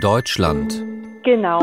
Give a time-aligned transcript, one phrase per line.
[0.00, 0.70] Deutschland.
[1.24, 1.60] Genau.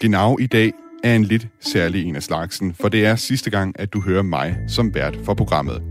[0.00, 0.72] Genau i dag
[1.04, 4.22] er en lidt særlig en af slagsen, for det er sidste gang, at du hører
[4.22, 5.82] mig som vært for programmet.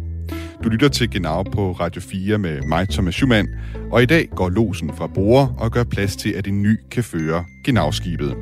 [0.63, 3.47] Du lytter til Genau på Radio 4 med mig, Thomas Schumann,
[3.91, 7.03] og i dag går losen fra bord og gør plads til, at en ny kan
[7.03, 8.35] føre Genau-skibet.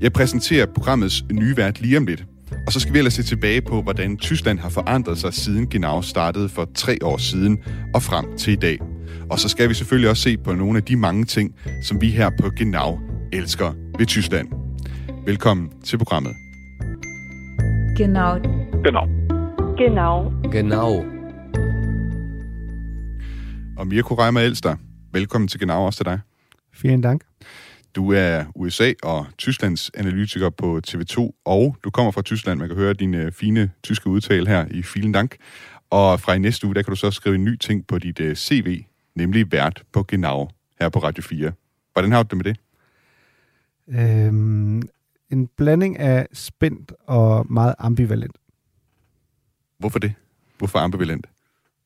[0.00, 2.24] Jeg præsenterer programmets nye vært lige om lidt,
[2.66, 6.02] og så skal vi ellers se tilbage på, hvordan Tyskland har forandret sig siden Genau
[6.02, 7.58] startede for tre år siden
[7.94, 8.78] og frem til i dag.
[9.30, 12.10] Og så skal vi selvfølgelig også se på nogle af de mange ting, som vi
[12.10, 12.98] her på Genau
[13.32, 14.48] elsker ved Tyskland.
[15.26, 16.32] Velkommen til programmet.
[17.96, 18.38] Genau.
[18.84, 20.32] Genau.
[20.52, 21.04] Genau.
[23.78, 24.76] Og Mirko Reimer Elster,
[25.12, 26.20] velkommen til Genau også til dig.
[26.82, 27.22] Vielen Dank.
[27.96, 32.58] Du er USA og Tysklands analytiker på TV2, og du kommer fra Tyskland.
[32.58, 35.36] Man kan høre din øh, fine tyske udtale her i Vielen Dank.
[35.90, 38.20] Og fra i næste uge, der kan du så skrive en ny ting på dit
[38.20, 38.84] øh, CV,
[39.16, 40.48] nemlig vært på Genau
[40.80, 41.52] her på Radio 4.
[41.92, 42.56] Hvordan har du det med det?
[43.88, 44.82] Øhm,
[45.30, 48.36] en blanding af spændt og meget ambivalent.
[49.78, 50.14] Hvorfor det?
[50.58, 51.26] Hvorfor ambivalent?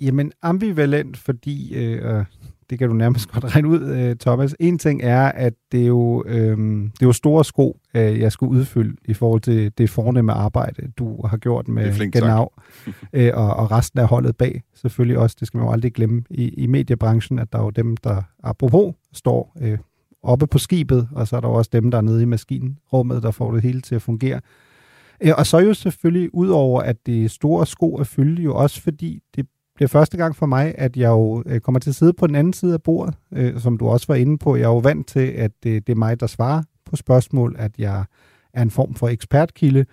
[0.00, 2.24] Jamen ambivalent, fordi, øh,
[2.70, 4.54] det kan du nærmest godt regne ud, øh, Thomas.
[4.60, 8.32] En ting er, at det er jo, øh, det er jo store sko, øh, jeg
[8.32, 12.24] skulle udfylde i forhold til det fornemme arbejde, du har gjort med flinkt sagt.
[12.24, 12.48] Genau
[13.12, 14.62] øh, og, og resten af holdet bag.
[14.74, 17.70] Selvfølgelig også, det skal man jo aldrig glemme i, i mediebranchen, at der er jo
[17.70, 19.78] dem, der apropos står øh,
[20.22, 23.22] oppe på skibet, og så er der jo også dem, der er nede i maskinrummet,
[23.22, 24.40] der får det hele til at fungere.
[25.20, 28.82] Øh, Og så jo selvfølgelig, udover at det er store sko at fylde, jo også
[28.82, 29.46] fordi det
[29.80, 32.34] bliver første gang for mig, at jeg jo øh, kommer til at sidde på den
[32.34, 34.56] anden side af bordet, øh, som du også var inde på.
[34.56, 37.72] Jeg er jo vant til, at det, det er mig, der svarer på spørgsmål, at
[37.78, 38.04] jeg
[38.54, 39.84] er en form for ekspertkilde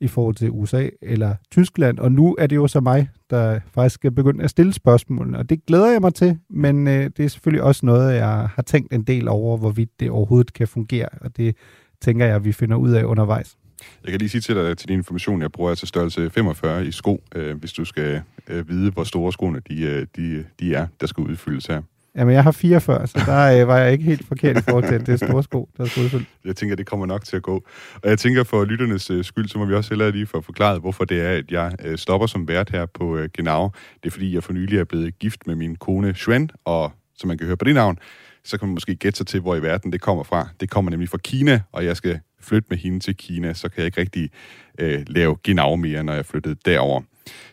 [0.00, 3.94] i forhold til USA eller Tyskland, og nu er det jo så mig, der faktisk
[3.94, 7.28] skal begynde at stille spørgsmålene, og det glæder jeg mig til, men øh, det er
[7.28, 11.36] selvfølgelig også noget, jeg har tænkt en del over, hvorvidt det overhovedet kan fungere, og
[11.36, 11.56] det
[12.00, 13.56] tænker jeg, vi finder ud af undervejs.
[14.04, 16.92] Jeg kan lige sige til dig, til din information, jeg bruger altså størrelse 45 i
[16.92, 20.86] sko, øh, hvis du skal øh, vide, hvor store skoene de, øh, de, de er,
[21.00, 21.82] der skal udfyldes her.
[22.16, 24.94] Jamen, jeg har 44, så der øh, var jeg ikke helt forkert i forhold til,
[24.94, 26.24] at det er store sko, der skal udfylde.
[26.44, 27.64] Jeg tænker, det kommer nok til at gå.
[27.94, 30.80] Og jeg tænker, for lytternes øh, skyld, så må vi også hellere lige få forklaret,
[30.80, 33.70] hvorfor det er, at jeg øh, stopper som vært her på øh, Genau.
[34.02, 37.28] Det er, fordi jeg for nylig er blevet gift med min kone Xuan, og som
[37.28, 37.98] man kan høre på det navn,
[38.44, 40.48] så kan man måske gætte sig til, hvor i verden det kommer fra.
[40.60, 43.78] Det kommer nemlig fra Kina, og jeg skal flytte med hende til Kina, så kan
[43.78, 44.30] jeg ikke rigtig
[44.78, 47.02] øh, lave Genau mere, når jeg flyttede derover.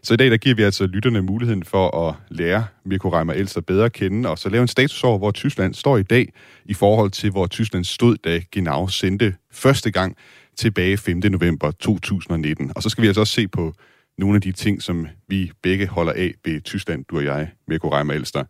[0.04, 3.62] Så i dag der giver vi altså lytterne muligheden for at lære Mirko Reimer Elser
[3.62, 6.34] bedre at kende, og så lave en status over, hvor Tyskland står i dag,
[6.66, 10.18] i forhold til, hvor Tyskland stod, da Genau sendte første gang
[10.58, 11.18] tilbage 5.
[11.18, 12.72] november 2019.
[12.76, 13.74] Og så skal vi altså også se på
[14.18, 17.90] nogle af de ting, som vi begge holder af ved Tyskland, du og jeg, Mirko
[17.94, 18.44] Reimer Elster.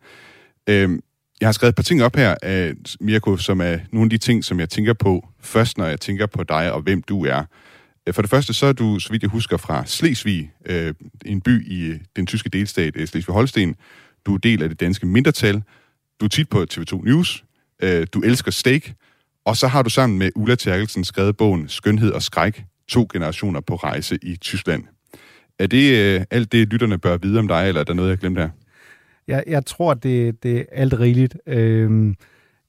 [0.68, 1.00] Øhm,
[1.40, 4.18] jeg har skrevet et par ting op her, af Mirko, som er nogle af de
[4.18, 7.44] ting, som jeg tænker på først, når jeg tænker på dig og hvem du er.
[8.06, 11.40] Øh, for det første, så er du, så vidt jeg husker, fra Slesvig, øh, en
[11.40, 13.74] by i øh, den tyske delstat øh, Slesvig-Holsten.
[14.26, 15.62] Du er del af det danske mindretal.
[16.20, 17.44] Du er tit på TV2 News.
[17.82, 18.90] Øh, du elsker steak.
[19.44, 22.64] Og så har du sammen med Ulla Terkelsen skrevet bogen Skønhed og Skræk.
[22.88, 24.84] To generationer på rejse i Tyskland.
[25.58, 28.18] Er det øh, alt det, lytterne bør vide om dig, eller er der noget, jeg
[28.18, 28.48] glemte her?
[29.30, 31.36] Jeg, jeg tror, det, det er alt rigeligt.
[31.46, 32.14] Øhm,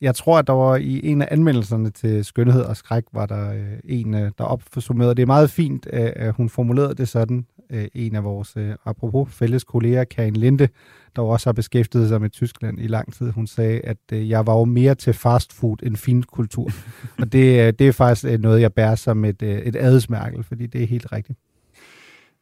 [0.01, 3.53] jeg tror, at der var i en af anmeldelserne til Skønhed og Skræk, var der
[3.53, 5.15] øh, en, øh, der opsummerede.
[5.15, 7.45] Det er meget fint, at, at hun formulerede det sådan.
[7.69, 10.67] Øh, en af vores, øh, apropos fælles kolleger, Karin Linde,
[11.15, 14.47] der også har beskæftiget sig med Tyskland i lang tid, hun sagde, at øh, jeg
[14.47, 16.69] var jo mere til fast food end fin kultur.
[17.21, 20.43] og det, øh, det er faktisk øh, noget, jeg bærer som et, øh, et adelsmærke,
[20.43, 21.39] fordi det er helt rigtigt.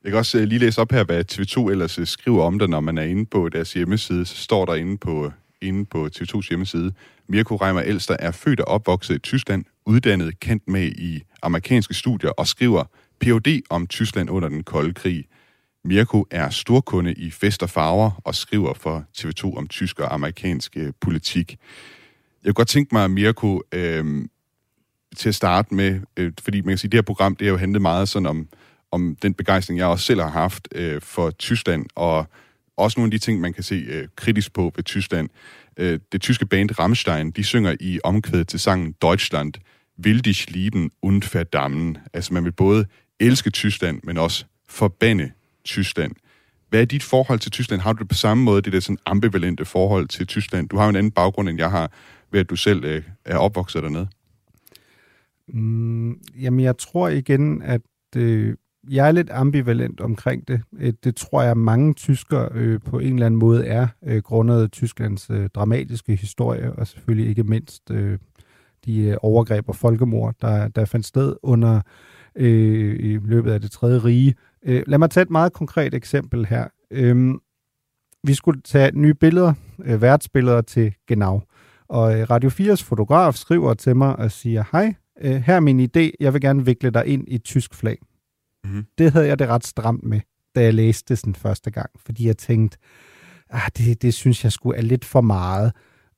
[0.03, 2.69] Jeg kan også øh, lige læse op her, hvad TV2 ellers øh, skriver om det,
[2.69, 4.25] når man er inde på deres hjemmeside.
[4.25, 6.93] Så står der inde på, øh, inde på TV2's hjemmeside,
[7.27, 12.29] Mirko Reimer Elster er født og opvokset i Tyskland, uddannet, kendt med i amerikanske studier
[12.29, 12.83] og skriver
[13.19, 13.61] Ph.D.
[13.69, 15.25] om Tyskland under den kolde krig.
[15.83, 20.77] Mirko er storkunde i fest og farver og skriver for TV2 om tysk og amerikansk
[20.77, 21.57] øh, politik.
[22.43, 24.25] Jeg kunne godt tænke mig, Mirko, øh,
[25.15, 27.51] til at starte med, øh, fordi man kan sige, at det her program, det har
[27.51, 28.47] jo handlet meget sådan om,
[28.91, 32.27] om den begejstring, jeg også selv har haft øh, for Tyskland, og
[32.77, 35.29] også nogle af de ting, man kan se øh, kritisk på ved Tyskland.
[35.77, 39.53] Øh, det tyske band Rammstein, de synger i omkvædet til sangen Deutschland,
[40.05, 41.97] Will dich lieben und verdammen.
[42.13, 42.85] Altså man vil både
[43.19, 45.31] elske Tyskland, men også forbande
[45.63, 46.11] Tyskland.
[46.69, 47.81] Hvad er dit forhold til Tyskland?
[47.81, 50.69] Har du det på samme måde, det der sådan ambivalente forhold til Tyskland?
[50.69, 51.91] Du har jo en anden baggrund, end jeg har,
[52.31, 54.07] ved at du selv øh, er opvokset dernede.
[55.47, 57.81] Mm, jamen, jeg tror igen, at
[58.15, 58.55] øh,
[58.89, 60.61] jeg er lidt ambivalent omkring det.
[61.03, 65.29] Det tror jeg, mange tyskere øh, på en eller anden måde er, øh, grundet Tysklands
[65.29, 68.19] øh, dramatiske historie, og selvfølgelig ikke mindst øh,
[68.85, 71.81] de øh, overgreb og folkemord, der, der fandt sted under
[72.35, 74.35] øh, i løbet af det tredje rige.
[74.65, 76.67] Øh, lad mig tage et meget konkret eksempel her.
[76.91, 77.33] Øh,
[78.23, 79.53] vi skulle tage nye billeder,
[79.85, 81.41] øh, værtsbilleder til Genau.
[81.89, 85.79] Og øh, Radio 4's fotograf skriver til mig og siger, hej, øh, her er min
[85.79, 87.97] idé, jeg vil gerne vikle dig ind i et tysk flag.
[88.63, 88.85] Mm-hmm.
[88.97, 90.19] Det havde jeg det ret stramt med,
[90.55, 92.77] da jeg læste det sådan første gang, fordi jeg tænkte,
[93.49, 95.71] ah, det, det synes jeg skulle er lidt for meget.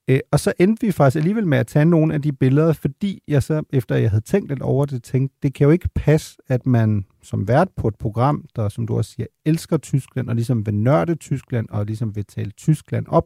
[0.07, 3.21] Øh, og så endte vi faktisk alligevel med at tage nogle af de billeder, fordi
[3.27, 6.37] jeg så, efter jeg havde tænkt lidt over det, tænkte, det kan jo ikke passe,
[6.47, 10.35] at man som vært på et program, der, som du også siger, elsker Tyskland, og
[10.35, 13.25] ligesom vil nørde Tyskland, og ligesom vil tale Tyskland op,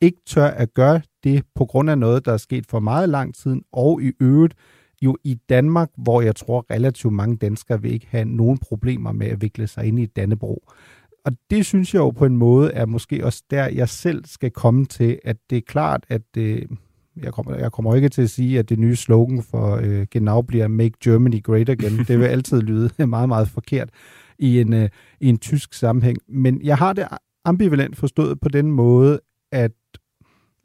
[0.00, 3.34] ikke tør at gøre det på grund af noget, der er sket for meget lang
[3.34, 4.54] tid, og i øvrigt
[5.02, 9.26] jo i Danmark, hvor jeg tror relativt mange danskere vil ikke have nogen problemer med
[9.26, 10.62] at vikle sig ind i Dannebro.
[11.24, 14.50] Og det synes jeg jo på en måde er måske også der, jeg selv skal
[14.50, 16.62] komme til, at det er klart, at øh,
[17.16, 20.42] jeg kommer, jeg kommer ikke til at sige, at det nye slogan for øh, Genau
[20.42, 21.98] bliver Make Germany Great Again.
[21.98, 23.90] Det vil altid lyde meget, meget forkert
[24.38, 24.88] i en, øh,
[25.20, 26.18] i en tysk sammenhæng.
[26.28, 27.06] Men jeg har det
[27.44, 29.20] ambivalent forstået på den måde,
[29.52, 29.72] at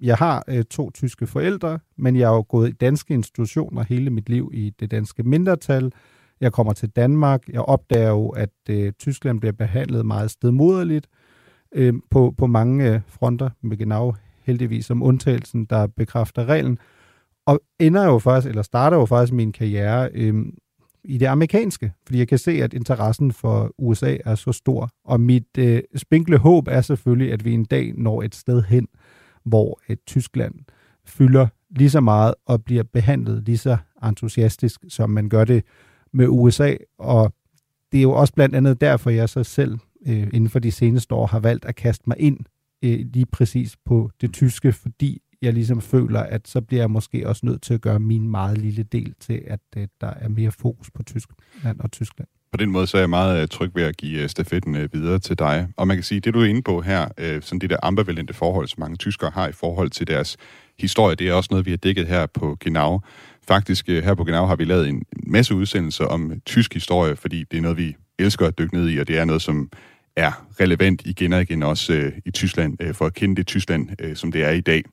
[0.01, 4.09] jeg har øh, to tyske forældre, men jeg har jo gået i danske institutioner hele
[4.09, 5.91] mit liv i det danske mindretal.
[6.41, 7.49] Jeg kommer til Danmark.
[7.49, 11.07] Jeg opdager jo, at øh, Tyskland bliver behandlet meget stedmoderligt
[11.75, 14.13] øh, på, på mange øh, fronter, med genau
[14.43, 16.79] heldigvis som undtagelsen, der bekræfter reglen.
[17.45, 20.45] Og ender jo faktisk, eller starter jo faktisk min karriere øh,
[21.03, 24.89] i det amerikanske, fordi jeg kan se, at interessen for USA er så stor.
[25.05, 28.87] Og mit øh, spinkle håb er selvfølgelig, at vi en dag når et sted hen,
[29.45, 30.53] hvor et Tyskland
[31.05, 35.63] fylder lige så meget og bliver behandlet lige så entusiastisk, som man gør det
[36.13, 36.75] med USA.
[36.97, 37.33] Og
[37.91, 39.77] det er jo også blandt andet derfor, jeg så selv
[40.07, 42.39] øh, inden for de seneste år har valgt at kaste mig ind
[42.83, 47.27] øh, lige præcis på det tyske, fordi jeg ligesom føler, at så bliver jeg måske
[47.27, 50.51] også nødt til at gøre min meget lille del til, at øh, der er mere
[50.51, 53.83] fokus på Tyskland og Tyskland på den måde så er jeg meget øh, tryg ved
[53.83, 55.67] at give øh, stafetten øh, videre til dig.
[55.77, 57.07] Og man kan sige, det du er inde på her,
[57.41, 60.37] sådan det der ambivalente forhold, som mange tyskere har i forhold til deres
[60.79, 63.01] historie, det er også noget, vi har dækket her på Genau.
[63.47, 67.57] Faktisk her på Genau har vi lavet en masse udsendelser om tysk historie, fordi det
[67.57, 69.69] er noget, vi elsker at dykke ned i, og det er noget, som
[70.15, 74.43] er relevant igen og igen også i Tyskland, for at kende det Tyskland, som det
[74.43, 74.83] er i dag.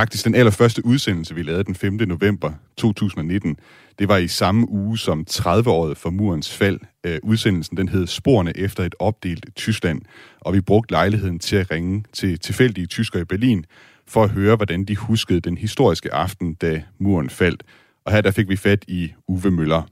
[0.00, 1.92] Faktisk den allerførste udsendelse, vi lavede den 5.
[1.92, 3.56] november 2019,
[3.98, 6.80] det var i samme uge som 30-året for murens fald.
[7.06, 10.00] Øh, udsendelsen den hed Sporene efter et opdelt Tyskland,
[10.40, 13.64] og vi brugte lejligheden til at ringe til tilfældige tyskere i Berlin
[14.08, 17.62] for at høre, hvordan de huskede den historiske aften, da muren faldt.
[18.04, 19.82] Og her der fik vi fat i Uwe Møller.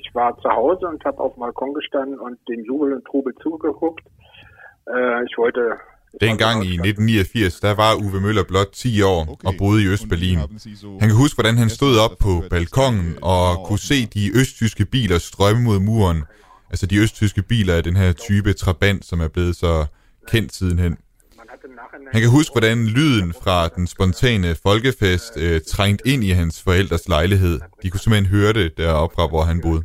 [0.00, 3.32] Ich war zu Hause und habe auf dem Balkon gestanden und den Jubel und Trubel
[3.42, 4.04] zugeguckt.
[4.94, 5.62] Äh, ich wollte
[6.20, 10.38] Dengang i 1989, der var Uwe Møller blot 10 år og boede i Østberlin.
[11.00, 15.18] Han kan huske, hvordan han stod op på balkongen og kunne se de østtyske biler
[15.18, 16.22] strømme mod muren.
[16.70, 19.86] Altså de østtyske biler af den her type Trabant, som er blevet så
[20.28, 20.96] kendt sidenhen.
[22.12, 27.08] Han kan huske, hvordan lyden fra den spontane folkefest øh, trængte ind i hans forældres
[27.08, 27.60] lejlighed.
[27.82, 29.82] De kunne simpelthen høre det deroppe fra, hvor han boede.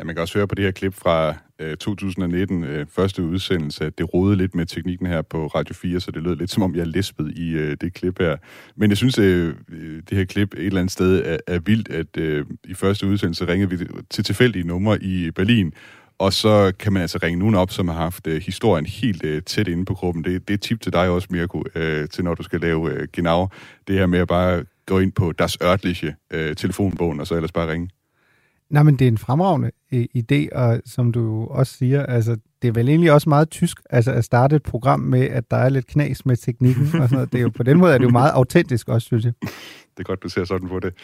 [0.00, 3.84] Ja, man kan også høre på det her klip fra øh, 2019, øh, første udsendelse,
[3.84, 6.62] at det rodede lidt med teknikken her på Radio 4, så det lød lidt som
[6.62, 8.36] om, jeg lispede i øh, det klip her.
[8.76, 11.88] Men jeg synes, øh, øh, det her klip et eller andet sted er, er vildt,
[11.88, 15.72] at øh, i første udsendelse ringede vi til tilfældige numre i Berlin,
[16.18, 19.42] og så kan man altså ringe nogen op, som har haft øh, historien helt øh,
[19.42, 20.24] tæt inde på kroppen.
[20.24, 22.92] Det, det er et tip til dig også, Mirko, øh, til når du skal lave
[22.92, 23.48] øh, genau.
[23.88, 27.52] Det her med at bare gå ind på Das Örtliche øh, telefonbogen, og så ellers
[27.52, 27.90] bare ringe.
[28.70, 32.68] Nej, men det er en fremragende øh, idé, og som du også siger, altså, det
[32.68, 35.68] er vel egentlig også meget tysk, altså at starte et program med, at der er
[35.68, 37.32] lidt knas med teknikken og sådan noget.
[37.32, 39.32] Det er jo, på den måde er det jo meget autentisk også, synes jeg.
[39.96, 40.94] Det er godt, du ser sådan på det.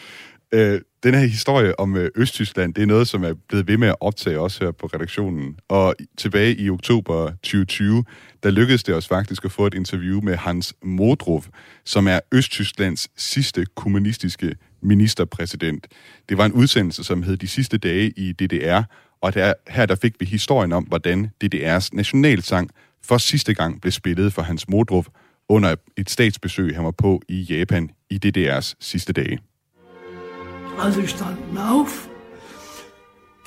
[0.51, 3.87] Øh, den her historie om øh, Østtyskland, det er noget, som er blevet ved med
[3.87, 5.59] at optage også her på redaktionen.
[5.69, 8.03] Og tilbage i oktober 2020,
[8.43, 11.43] der lykkedes det os faktisk at få et interview med Hans Modrov,
[11.85, 15.87] som er Østtysklands sidste kommunistiske ministerpræsident.
[16.29, 18.81] Det var en udsendelse, som hed De sidste dage i DDR,
[19.21, 22.69] og der, her der fik vi historien om, hvordan DDR's nationalsang
[23.03, 25.07] for sidste gang blev spillet for Hans Modrup
[25.49, 29.39] under et statsbesøg, han var på i Japan i DDR's sidste dage.
[30.79, 32.07] Alle standen auf,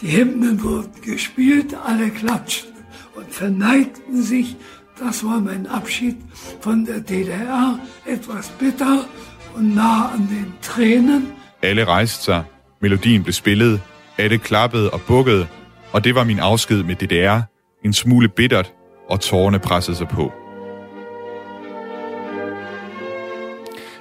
[0.01, 2.75] die Hymnen wurden gespielt, alle klatschten
[3.17, 4.57] und verneigten sich.
[4.99, 6.17] Das war mein Abschied
[6.61, 9.07] von der DDR, etwas bitter
[9.55, 11.25] og nah an den
[11.63, 12.45] Alle rejste sig,
[12.81, 13.81] melodien blev spillet,
[14.19, 15.47] alle klappede og bukkede,
[15.93, 17.41] og det var min afsked med DDR,
[17.85, 18.73] en smule bittert,
[19.09, 20.33] og tårerne pressede sig på.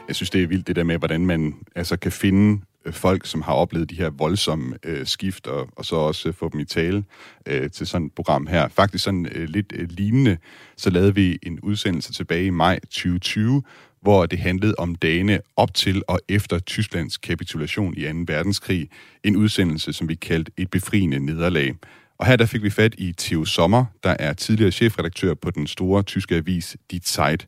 [0.07, 3.25] Jeg synes, det er vildt det der med, hvordan man altså kan finde øh, folk,
[3.25, 6.59] som har oplevet de her voldsomme øh, skift, og, og så også øh, få dem
[6.59, 7.03] i tale
[7.45, 8.67] øh, til sådan et program her.
[8.67, 10.37] Faktisk sådan øh, lidt øh, lignende,
[10.77, 13.63] så lavede vi en udsendelse tilbage i maj 2020,
[14.01, 18.09] hvor det handlede om dagene op til og efter Tysklands kapitulation i 2.
[18.27, 18.89] verdenskrig.
[19.23, 21.75] En udsendelse, som vi kaldte et befriende nederlag.
[22.19, 25.67] Og her der fik vi fat i Theo Sommer, der er tidligere chefredaktør på den
[25.67, 27.47] store tyske avis Die Zeit.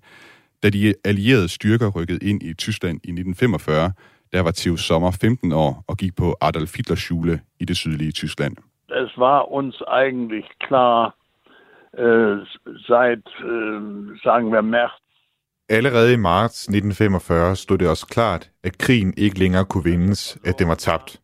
[0.63, 3.91] Da de allierede styrker rykkede ind i Tyskland i 1945,
[4.33, 8.11] der var Theo Sommer 15 år og gik på Adolf Hitler Schule i det sydlige
[8.11, 8.57] Tyskland.
[9.05, 11.15] Es war uns eigentlich klar,
[11.97, 12.37] äh,
[12.87, 13.79] seit, äh,
[14.23, 14.91] sagen wir, März
[15.77, 20.59] Allerede i marts 1945 stod det også klart, at krigen ikke længere kunne vindes, at
[20.59, 21.19] den var tabt.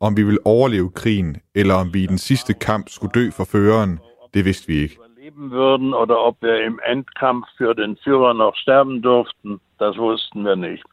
[0.00, 3.44] Om vi ville overleve krigen, eller om vi i den sidste kamp skulle dø for
[3.44, 3.98] føreren,
[4.34, 4.98] det vidste vi ikke.
[5.22, 10.44] Leben würden oder ob wir im Endkampf für den Führer noch sterben durften, das wussten
[10.44, 10.84] wir nicht.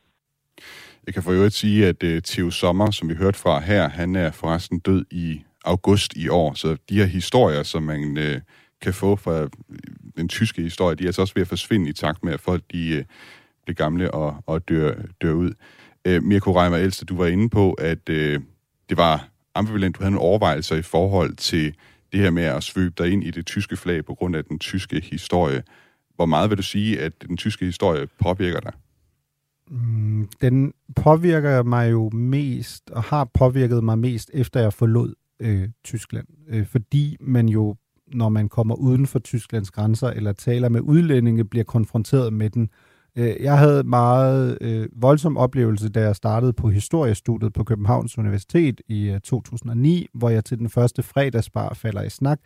[1.06, 4.16] Jeg kan for øvrigt sige, at uh, Theo Sommer, som vi hørte fra her, han
[4.16, 6.54] er forresten død i august i år.
[6.54, 8.42] Så de her historier, som man uh,
[8.82, 9.50] kan få fra øh,
[10.18, 12.64] den tyske historie, de er altså også ved at forsvinde i takt med, at folk
[12.72, 13.06] de, uh,
[13.66, 15.52] bliver gamle og, og dør, dør ud.
[16.06, 18.42] Øh, Mirko Reimer Elster, du var inde på, at øh,
[18.90, 21.76] det var ambivalent, du havde en overvejelse i forhold til
[22.12, 24.60] det her med at svøbe dig ind i det tyske flag på grund af den
[24.60, 25.64] tyske historie.
[26.16, 28.72] Hvor meget vil du sige, at den tyske historie påvirker dig?
[29.70, 35.70] Mm, den påvirker mig jo mest, og har påvirket mig mest, efter jeg forlod øh,
[35.84, 36.28] Tyskland.
[36.48, 37.76] Øh, fordi man jo,
[38.14, 42.70] når man kommer uden for Tysklands grænser, eller taler med udlændinge, bliver konfronteret med den.
[43.16, 48.82] Øh, jeg havde meget øh, voldsom oplevelse, da jeg startede på historiestudiet på Københavns Universitet
[48.88, 52.40] i øh, 2009, hvor jeg til den første fredagsbar falder i snak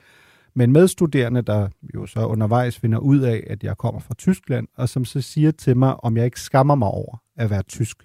[0.56, 4.68] med en medstuderende, der jo så undervejs finder ud af, at jeg kommer fra Tyskland,
[4.78, 7.98] og som så siger til mig, om jeg ikke skammer mig over at være tysk.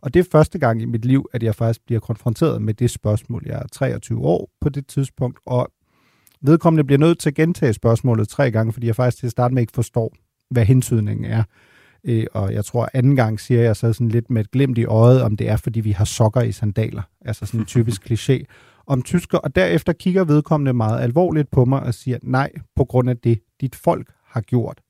[0.00, 2.90] Og det er første gang i mit liv, at jeg faktisk bliver konfronteret med det
[2.90, 3.42] spørgsmål.
[3.46, 5.72] Jeg er 23 år på det tidspunkt, og
[6.44, 9.54] vedkommende bliver nødt til at gentage spørgsmålet tre gange, fordi jeg faktisk til at starte
[9.54, 10.14] med ikke forstår,
[10.50, 11.42] hvad hensydningen er.
[12.04, 14.84] Øh, og jeg tror, anden gang siger jeg så sådan lidt med et glimt i
[14.84, 17.02] øjet, om det er, fordi vi har sokker i sandaler.
[17.20, 18.44] Altså sådan en typisk kliché
[18.86, 23.10] om tysker, og derefter kigger vedkommende meget alvorligt på mig og siger, nej, på grund
[23.10, 24.80] af det, dit folk har gjort.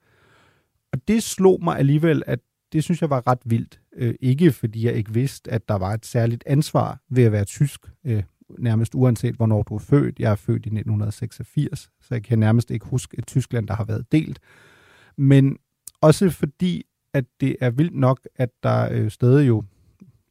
[0.92, 2.38] Og det slog mig alligevel, at
[2.72, 3.80] det synes jeg var ret vildt.
[3.96, 7.44] Øh, ikke fordi jeg ikke vidste, at der var et særligt ansvar ved at være
[7.44, 8.22] tysk, øh,
[8.58, 10.18] nærmest uanset hvornår du er født.
[10.18, 13.84] Jeg er født i 1986, så jeg kan nærmest ikke huske et Tyskland, der har
[13.84, 14.40] været delt.
[15.18, 15.56] Men
[16.00, 16.82] også fordi,
[17.14, 19.64] at det er vildt nok, at der øh, stadig jo,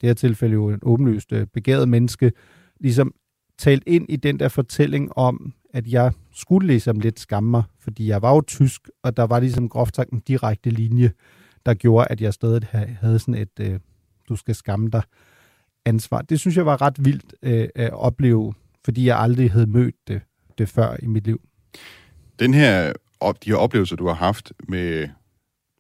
[0.02, 2.32] det her tilfælde jo en åbenlyst øh, begavet menneske,
[2.80, 3.14] ligesom
[3.58, 8.08] talt ind i den der fortælling om, at jeg skulle ligesom lidt skamme mig, fordi
[8.08, 11.12] jeg var jo tysk, og der var ligesom groft sagt en direkte linje,
[11.66, 13.80] der gjorde, at jeg stadig havde sådan et, øh,
[14.30, 15.02] du skal skamme dig
[15.86, 16.22] ansvar.
[16.22, 18.54] Det synes jeg var ret vildt øh, at opleve,
[18.86, 20.22] fordi jeg aldrig havde mødt det,
[20.58, 21.42] det før i mit liv.
[22.40, 25.08] Den her, de her oplevelser, du har haft med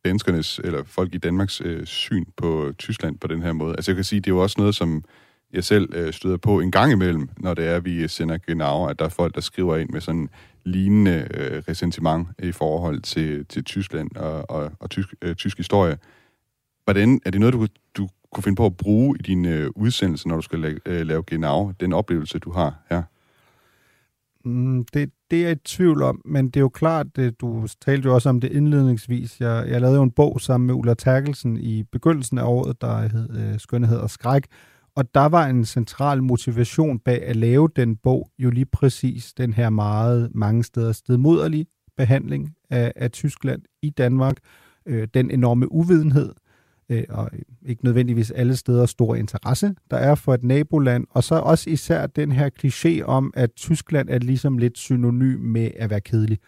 [0.05, 3.95] danskernes, eller folk i Danmarks øh, syn på Tyskland på den her måde, altså jeg
[3.95, 5.03] kan sige, det er jo også noget, som
[5.53, 8.85] jeg selv øh, støder på en gang imellem, når det er, at vi sender genau,
[8.85, 10.29] at der er folk, der skriver ind med sådan
[10.65, 15.97] lignende øh, ressentiment i forhold til, til Tyskland og, og, og tysk, øh, tysk historie.
[16.83, 17.67] Hvordan, er det noget, du,
[17.97, 21.05] du kunne finde på at bruge i din øh, udsendelse, når du skal lave, øh,
[21.05, 23.03] lave genau, den oplevelse, du har her?
[24.45, 27.67] Mm, det, det er jeg i tvivl om, men det er jo klart, det, du
[27.81, 29.39] talte jo også om det indledningsvis.
[29.39, 33.07] Jeg, jeg lavede jo en bog sammen med Ulla Terkelsen i begyndelsen af året, der
[33.07, 34.43] hed øh, Skønhed og Skræk,
[34.95, 39.53] og der var en central motivation bag at lave den bog, jo lige præcis den
[39.53, 41.65] her meget mange steder stedmoderlige
[41.97, 44.37] behandling af, af Tyskland i Danmark,
[44.85, 46.33] øh, den enorme uvidenhed,
[46.89, 47.29] øh, og
[47.65, 52.07] ikke nødvendigvis alle steder stor interesse, der er for et naboland, og så også især
[52.07, 56.39] den her kliché om, at Tyskland er ligesom lidt synonym med at være kedelig.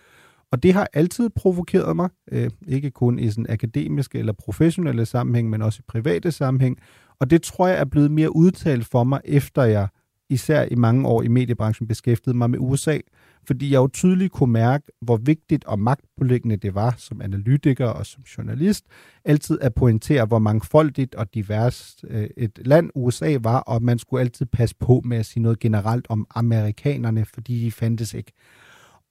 [0.52, 5.50] Og det har altid provokeret mig, øh, ikke kun i sådan akademiske eller professionelle sammenhæng,
[5.50, 6.78] men også i private sammenhæng,
[7.20, 9.88] og det tror jeg er blevet mere udtalt for mig, efter jeg
[10.30, 13.00] især i mange år i mediebranchen beskæftigede mig med USA,
[13.48, 18.06] fordi jeg jo tydeligt kunne mærke, hvor vigtigt og magtpålæggende det var som analytiker og
[18.06, 18.86] som journalist,
[19.26, 24.22] altid at pointere, hvor mangfoldigt og divers øh, et land USA var, og man skulle
[24.22, 28.32] altid passe på med at sige noget generelt om amerikanerne, fordi de fandtes ikke.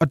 [0.00, 0.06] Og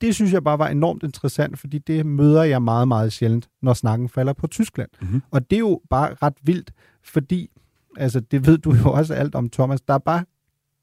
[0.00, 3.74] det synes jeg bare var enormt interessant, fordi det møder jeg meget, meget sjældent, når
[3.74, 4.88] snakken falder på Tyskland.
[5.00, 5.22] Mm-hmm.
[5.30, 6.72] Og det er jo bare ret vildt,
[7.02, 7.50] fordi,
[7.96, 10.24] altså det ved du jo også alt om, Thomas, der er bare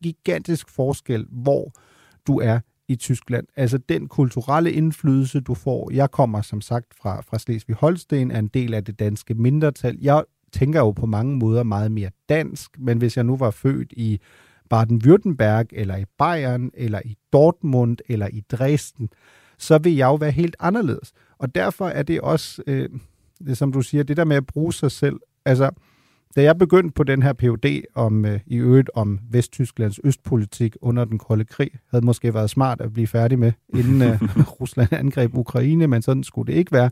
[0.03, 1.72] gigantisk forskel, hvor
[2.27, 3.48] du er i Tyskland.
[3.55, 5.91] Altså den kulturelle indflydelse, du får.
[5.91, 9.98] Jeg kommer som sagt fra, fra Slesvig-Holsten, er en del af det danske mindretal.
[10.01, 13.93] Jeg tænker jo på mange måder meget mere dansk, men hvis jeg nu var født
[13.98, 14.19] i
[14.74, 19.10] Baden-Württemberg, eller i Bayern, eller i Dortmund, eller i Dresden,
[19.57, 21.12] så vil jeg jo være helt anderledes.
[21.38, 22.89] Og derfor er det også, øh,
[23.45, 25.19] det, som du siger, det der med at bruge sig selv.
[25.45, 25.72] Altså,
[26.36, 31.06] da jeg begyndte på den her PhD om, øh, i øvrigt om Vesttysklands østpolitik under
[31.06, 34.22] den kolde krig, havde måske været smart at blive færdig med, inden øh,
[34.62, 36.90] Rusland angreb Ukraine, men sådan skulle det ikke være.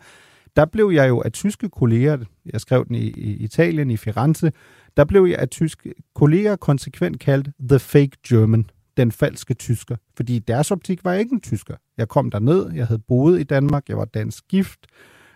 [0.55, 4.51] Der blev jeg jo af tyske kolleger, jeg skrev den i, i Italien, i Firenze,
[4.97, 9.95] der blev jeg af tyske kolleger konsekvent kaldt The Fake German, den falske tysker.
[10.15, 11.75] Fordi i deres optik var jeg ikke en tysker.
[11.97, 14.87] Jeg kom derned, jeg havde boet i Danmark, jeg var dansk gift,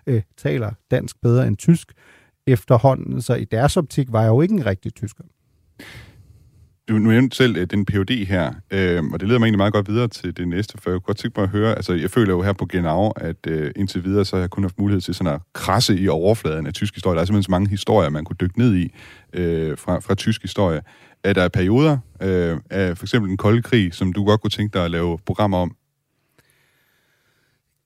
[0.07, 1.93] øh, taler dansk bedre end tysk
[2.47, 5.23] efterhånden, så i deres optik var jeg jo ikke en rigtig tysker.
[6.89, 9.73] Du nævnte selv øh, uh, den PhD her, øh, og det leder mig egentlig meget
[9.73, 12.09] godt videre til det næste, for jeg kunne godt tænke mig at høre, altså jeg
[12.09, 15.01] føler jo her på Genau, at øh, indtil videre, så har jeg kun haft mulighed
[15.01, 17.15] til sådan at krasse i overfladen af tysk historie.
[17.15, 18.93] Der er simpelthen så mange historier, man kunne dykke ned i
[19.33, 20.81] øh, fra, fra tysk historie.
[21.23, 24.73] Er der perioder øh, af for eksempel den kolde krig, som du godt kunne tænke
[24.73, 25.75] dig at lave programmer om?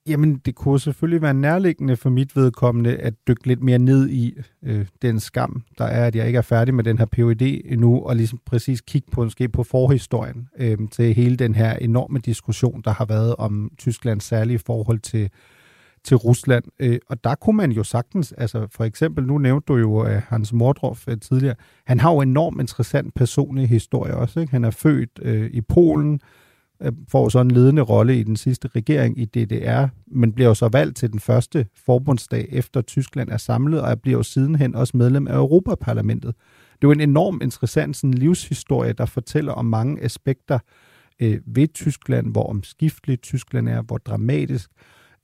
[0.10, 4.38] Jamen, det kunne selvfølgelig være nærliggende for mit vedkommende at dykke lidt mere ned i
[4.64, 8.02] øh, den skam, der er, at jeg ikke er færdig med den her PhD endnu,
[8.02, 12.82] og ligesom præcis kigge på, måske på forhistorien øh, til hele den her enorme diskussion,
[12.86, 15.30] der har været om Tysklands særlige forhold til,
[16.04, 16.64] til Rusland.
[16.80, 20.22] Øh, og der kunne man jo sagtens, altså for eksempel, nu nævnte du jo øh,
[20.28, 24.40] Hans Mordroff øh, tidligere, han har jo enormt interessant personlig historie også.
[24.40, 24.52] Ikke?
[24.52, 26.20] Han er født øh, i Polen, Øh,
[26.84, 30.54] Øh, får så en ledende rolle i den sidste regering i DDR, men bliver jo
[30.54, 34.98] så valgt til den første forbundsdag efter Tyskland er samlet, og bliver jo sidenhen også
[34.98, 36.36] medlem af Europaparlamentet.
[36.82, 40.60] Det er jo en enorm interessant sådan, livshistorie, der fortæller om mange aspekter
[41.20, 44.70] øh, ved Tyskland, hvor omskifteligt Tyskland er, hvor dramatisk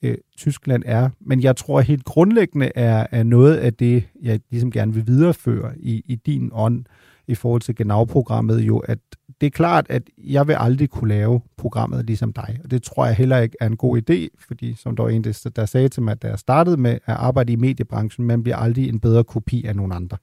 [0.02, 1.10] øh, Tyskland er.
[1.22, 5.80] Men jeg tror helt grundlæggende er, er noget af det, jeg ligesom gerne vil videreføre
[5.80, 6.86] i, i din ånd
[7.28, 9.00] i forhold til Genau-programmet jo, at
[9.42, 13.06] det er klart, at jeg vil aldrig kunne lave programmet ligesom dig, og det tror
[13.06, 16.04] jeg heller ikke er en god idé, fordi som der var en, der sagde til
[16.04, 19.66] mig, da jeg startede med at arbejde i mediebranchen, man bliver aldrig en bedre kopi
[19.66, 20.18] af nogen andre.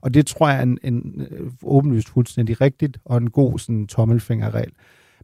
[0.00, 3.86] Og det tror jeg er en, en øh, åbenlyst fuldstændig rigtigt, og en god sådan,
[3.86, 4.72] tommelfingerregel.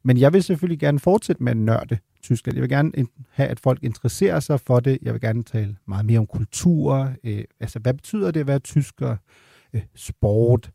[0.03, 2.57] Men jeg vil selvfølgelig gerne fortsætte med at nørde Tyskland.
[2.57, 2.93] Jeg vil gerne
[3.31, 4.99] have, at folk interesserer sig for det.
[5.03, 7.13] Jeg vil gerne tale meget mere om kultur.
[7.25, 9.17] Øh, altså, hvad betyder det at være tysker?
[9.73, 10.71] Øh, sport.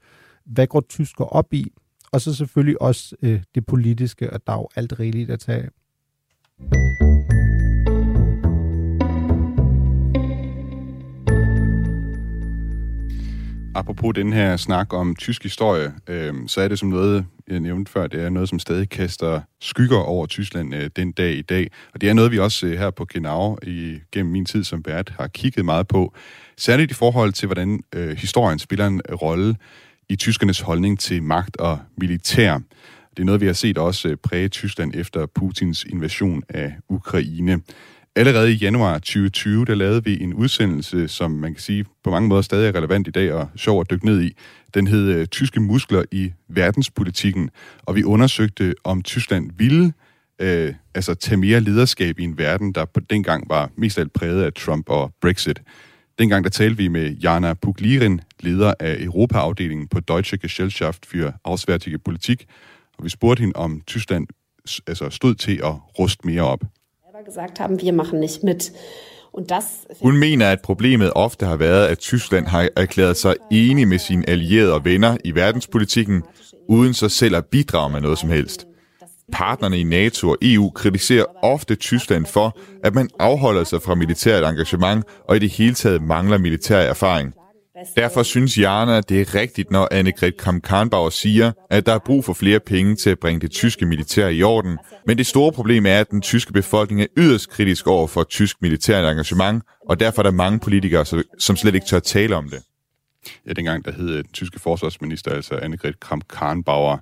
[0.46, 1.72] Hvad går tysker op i?
[2.12, 5.70] Og så selvfølgelig også øh, det politiske, og der er jo alt rigeligt at tage
[13.78, 17.92] Apropos den her snak om tysk historie, øh, så er det som noget, jeg nævnte
[17.92, 21.72] før, det er noget, som stadig kaster skygger over Tyskland øh, den dag i dag.
[21.94, 24.84] Og det er noget, vi også øh, her på Genau i, gennem min tid som
[24.86, 26.14] vært har kigget meget på.
[26.58, 29.56] Særligt i forhold til, hvordan øh, historien spiller en øh, rolle
[30.10, 32.60] i tyskernes holdning til magt og militær.
[33.10, 37.62] Det er noget, vi har set også øh, præge Tyskland efter Putins invasion af Ukraine.
[38.16, 42.30] Allerede i januar 2020, der lavede vi en udsendelse, som man kan sige på mange
[42.30, 44.34] måder stadig er relevant i dag og sjov at dykke ned i.
[44.74, 47.50] Den hed øh, Tyske muskler i verdenspolitikken,
[47.84, 49.94] og vi undersøgte, om Tyskland ville
[50.42, 54.44] øh, altså tage mere lederskab i en verden, der på dengang var mest alt præget
[54.44, 55.62] af Trump og Brexit.
[56.20, 61.98] Dengang der talte vi med Jana Puglirin, leder af Europaafdelingen på Deutsche Gesellschaft für Auswärtige
[61.98, 62.46] Politik,
[62.98, 64.28] og vi spurgte hende, om Tyskland
[64.88, 66.64] altså stod til at ruste mere op.
[67.26, 68.72] Gesagt haben, wir machen nicht mit.
[70.02, 74.30] Hun mener, at problemet ofte har været, at Tyskland har erklæret sig enig med sine
[74.30, 76.24] allierede og venner i verdenspolitikken,
[76.70, 78.68] uden så selv at bidrage med noget som helst.
[79.32, 84.44] Partnerne i NATO og EU kritiserer ofte Tyskland for, at man afholder sig fra militært
[84.44, 87.34] engagement og i det hele taget mangler militær erfaring.
[87.98, 92.26] Derfor synes Jana, at det er rigtigt, når Annegret Kramp-Karnbauer siger, at der er brug
[92.26, 94.78] for flere penge til at bringe det tyske militær i orden.
[95.08, 98.58] Men det store problem er, at den tyske befolkning er yderst kritisk over for tysk
[98.62, 101.06] militært engagement, og derfor er der mange politikere,
[101.40, 102.60] som slet ikke tør tale om det.
[103.48, 106.98] Ja, dengang der hed øh, den tyske forsvarsminister, altså Annegret Kramp-Karnbauer,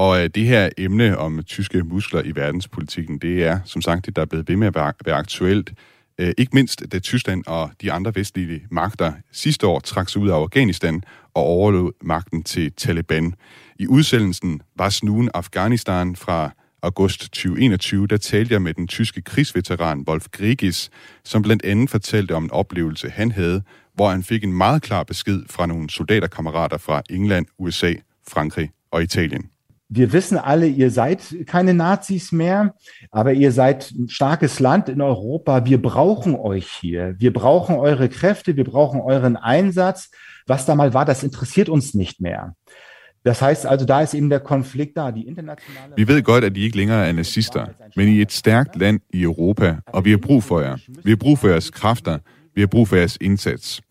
[0.00, 4.16] og øh, det her emne om tyske muskler i verdenspolitikken, det er som sagt det,
[4.16, 5.72] der er blevet ved med at være, være aktuelt.
[6.18, 10.28] Øh, ikke mindst da Tyskland og de andre vestlige magter sidste år trak sig ud
[10.28, 11.02] af Afghanistan
[11.34, 13.34] og overlod magten til Taliban.
[13.78, 16.50] I udsendelsen var snuen Afghanistan fra
[16.82, 20.90] august 2021, der talte jeg med den tyske krigsveteran Wolf Grigis,
[21.24, 23.62] som blandt andet fortalte om en oplevelse, han havde,
[23.94, 27.94] hvor han fik en meget klar besked fra nogle soldaterkammerater fra England, USA,
[28.28, 29.50] Frankrig og Italien.
[29.92, 32.74] Wir wissen alle, ihr seid keine Nazis mehr,
[33.10, 35.64] aber ihr seid ein starkes Land in Europa.
[35.66, 37.16] Wir brauchen euch hier.
[37.18, 38.56] Wir brauchen eure Kräfte.
[38.56, 40.10] Wir brauchen euren Einsatz.
[40.46, 42.54] Was da mal war, das interessiert uns nicht mehr.
[43.24, 45.96] Das heißt altså, der er eben der konflikt der, de internationale...
[45.96, 49.24] Vi ved godt, at I ikke længere er nazister, men I er et land i
[49.24, 50.76] Europa, og vi har brug for jer.
[51.04, 52.18] Vi har brug for jeres kræfter.
[52.54, 53.82] Vi har brug for jeres indsats.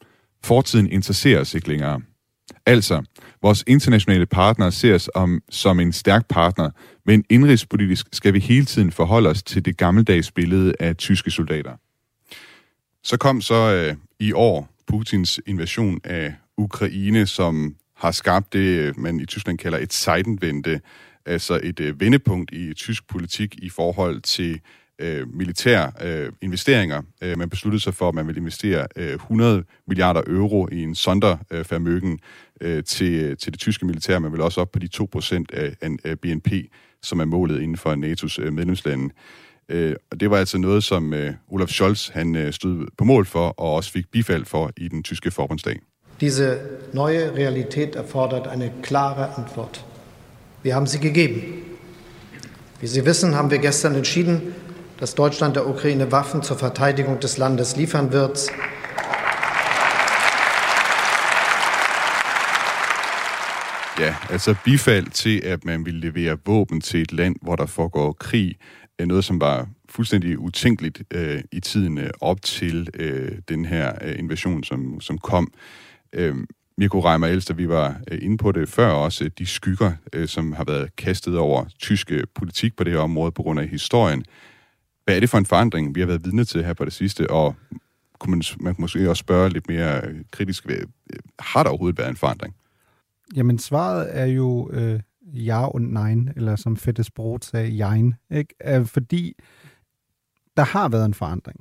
[0.44, 2.02] Fortiden interesserer os ikke længere.
[3.42, 6.70] Vores internationale partnere ser os om, som en stærk partner,
[7.06, 11.72] men indrigspolitisk skal vi hele tiden forholde os til det gammeldags billede af tyske soldater.
[13.04, 19.00] Så kom så øh, i år Putins invasion af Ukraine, som har skabt det, øh,
[19.00, 20.80] man i Tyskland kalder et Seidenwende,
[21.26, 24.62] altså et øh, vendepunkt i tysk politik i forhold til
[25.00, 27.02] øh, militære øh, investeringer.
[27.22, 30.96] Øh, man besluttede sig for, at man vil investere øh, 100 milliarder euro i en
[30.96, 32.20] sondervermøgen
[32.62, 34.20] øh, til, til det tyske militær.
[34.20, 36.52] Man vil også op på de 2% af, af BNP,
[37.02, 39.14] som er målet inden for NATO's øh, medlemslande.
[39.70, 43.26] Øh, og det var altså noget, som øh, Olaf Scholz han øh, stod på mål
[43.26, 45.80] for, og også fik bifald for i den tyske forbundsdag.
[46.22, 46.58] Diese
[46.94, 49.86] neue Realität erfordert eine klare Antwort.
[50.64, 51.42] Wir haben sie gegeben.
[52.82, 54.56] Wie Sie wissen, haben wir gestern entschieden,
[55.00, 58.52] dass Deutschland der Ukraine Waffen zur Verteidigung des Landes liefern wird.
[64.00, 68.12] Ja, altså bifald til, at man vil levere våben til et land, hvor der foregår
[68.12, 68.56] krig,
[69.00, 73.94] er noget, som var fuldstændig utænkeligt øh, i tiden øh, op til øh, den her
[74.02, 75.52] øh, invasion, som, som kom.
[76.14, 76.36] Øh,
[76.78, 80.54] Mirko Reimer Elster, vi var øh, inde på det før også, de skygger, øh, som
[80.54, 84.26] har været kastet over tysk øh, politik på det her område på grund af historien.
[85.10, 87.30] Hvad er det for en forandring, vi har været vidne til her på det sidste,
[87.30, 87.56] og
[88.20, 90.86] kunne man, man kunne måske også spørge lidt mere øh, kritisk, øh,
[91.40, 92.56] har der overhovedet været en forandring?
[93.36, 98.56] Jamen, svaret er jo øh, ja og nej, eller som Fettes Brot sagde, jein, ikke?
[98.66, 99.34] Øh, fordi
[100.58, 101.60] der har været en forandring.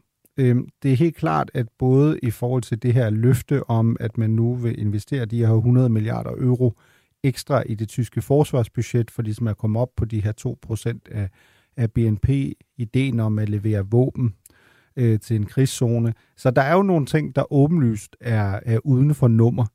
[0.83, 4.31] Det er helt klart, at både i forhold til det her løfte om, at man
[4.31, 6.79] nu vil investere de her 100 milliarder euro
[7.23, 11.29] ekstra i det tyske forsvarsbudget, for ligesom at komme op på de her 2% af,
[11.79, 12.29] af BNP,
[12.77, 14.35] ideen om at levere våben
[14.97, 16.14] øh, til en krigszone.
[16.37, 19.67] Så der er jo nogle ting, der åbenlyst er, er uden for nummer.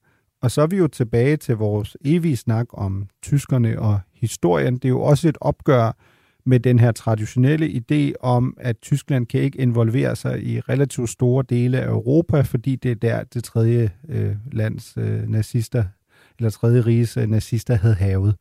[0.41, 4.73] Og så er vi jo tilbage til vores evige snak om tyskerne og historien.
[4.73, 5.97] Det er jo også et opgør
[6.45, 11.43] med den her traditionelle idé om, at Tyskland kan ikke involvere sig i relativt store
[11.49, 15.83] dele af Europa, fordi det er der, det tredje øh, lands øh, nazister,
[16.39, 18.35] eller tredje riges øh, nazister havde havet.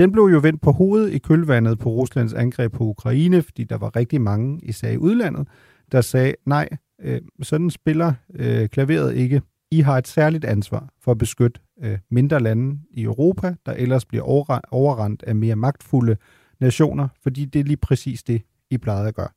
[0.00, 3.78] Den blev jo vendt på hovedet i kølvandet på Ruslands angreb på Ukraine, fordi der
[3.78, 5.48] var rigtig mange, især i udlandet,
[5.92, 6.68] der sagde, nej,
[7.00, 9.42] øh, sådan spiller øh, klaveret ikke.
[9.70, 14.04] I har et særligt ansvar for at beskytte øh, mindre lande i Europa, der ellers
[14.04, 14.24] bliver
[14.70, 16.16] overrendt af mere magtfulde
[16.60, 19.30] nationer, fordi det er lige præcis det, I plejede at gøre.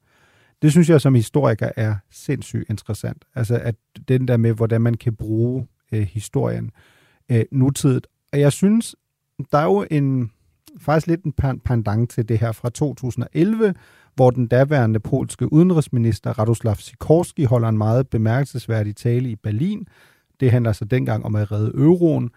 [0.61, 3.25] Det synes jeg som historiker er sindssygt interessant.
[3.35, 3.75] Altså at
[4.07, 6.71] den der med, hvordan man kan bruge øh, historien
[7.31, 8.07] øh, nutidigt.
[8.33, 8.95] Og jeg synes,
[9.51, 10.31] der er jo en
[10.77, 13.73] faktisk lidt en pendant til det her fra 2011,
[14.15, 19.87] hvor den daværende polske udenrigsminister Radoslav Sikorski holder en meget bemærkelsesværdig tale i Berlin.
[20.39, 22.29] Det handler så dengang om at redde euroen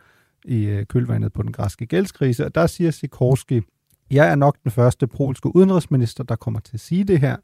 [0.45, 3.63] i øh, kølvandet på den græske gældskrise, og der siger Sikorski,
[4.11, 7.37] jeg er nok den første polske udenrigsminister, der kommer til at sige det her,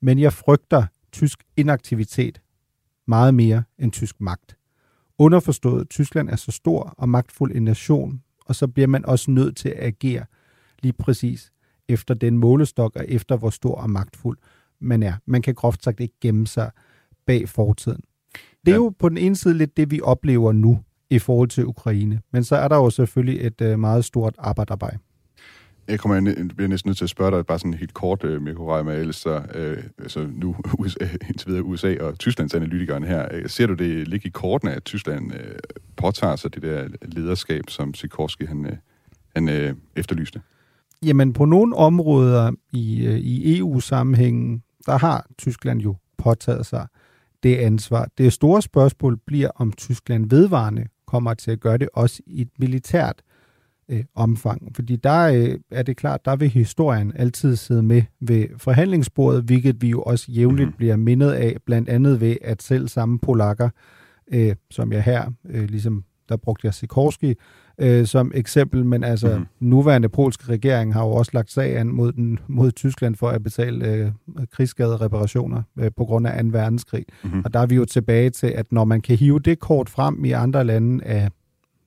[0.00, 2.40] men jeg frygter tysk inaktivitet
[3.06, 4.56] meget mere end tysk magt.
[5.18, 9.56] Underforstået, Tyskland er så stor og magtfuld en nation, og så bliver man også nødt
[9.56, 10.24] til at agere
[10.82, 11.52] lige præcis
[11.88, 14.38] efter den målestok og efter hvor stor og magtfuld
[14.80, 15.12] man er.
[15.26, 16.70] Man kan groft sagt ikke gemme sig
[17.26, 18.00] bag fortiden.
[18.34, 18.76] Det er ja.
[18.76, 20.78] jo på den ene side lidt det, vi oplever nu
[21.10, 22.20] i forhold til Ukraine.
[22.32, 24.98] Men så er der jo selvfølgelig et øh, meget stort arbejde.
[25.88, 28.42] Jeg kommer jeg bliver næsten nødt til at spørge dig bare sådan helt kort, uh,
[28.42, 33.28] Mikko med altså, uh, altså nu USA, indtil videre USA og Tysklands analytikeren her.
[33.38, 35.38] Uh, ser du det ligge i kortene, at Tyskland uh,
[35.96, 38.72] påtager sig det der lederskab, som Sikorski han, uh,
[39.34, 40.40] han uh, efterlyste?
[41.04, 46.86] Jamen på nogle områder i, uh, i EU-sammenhængen, der har Tyskland jo påtaget sig
[47.42, 48.08] det ansvar.
[48.18, 52.50] Det store spørgsmål bliver, om Tyskland vedvarende kommer til at gøre det også i et
[52.58, 53.22] militært
[53.88, 54.76] øh, omfang.
[54.76, 59.82] Fordi der øh, er det klart, der vil historien altid sidde med ved forhandlingsbordet, hvilket
[59.82, 60.74] vi jo også jævnligt mm.
[60.76, 63.68] bliver mindet af, blandt andet ved, at selv samme polakker,
[64.32, 67.34] øh, som jeg her, øh, ligesom der brugte jeg Sikorski
[67.78, 69.46] øh, som eksempel, men altså mm.
[69.60, 73.42] nuværende polske regering har jo også lagt sag an mod, den, mod Tyskland for at
[73.42, 74.10] betale øh,
[74.52, 76.48] krigsskadereparationer øh, på grund af 2.
[76.52, 77.04] verdenskrig.
[77.24, 77.42] Mm.
[77.44, 80.24] Og der er vi jo tilbage til, at når man kan hive det kort frem
[80.24, 81.28] i andre lande af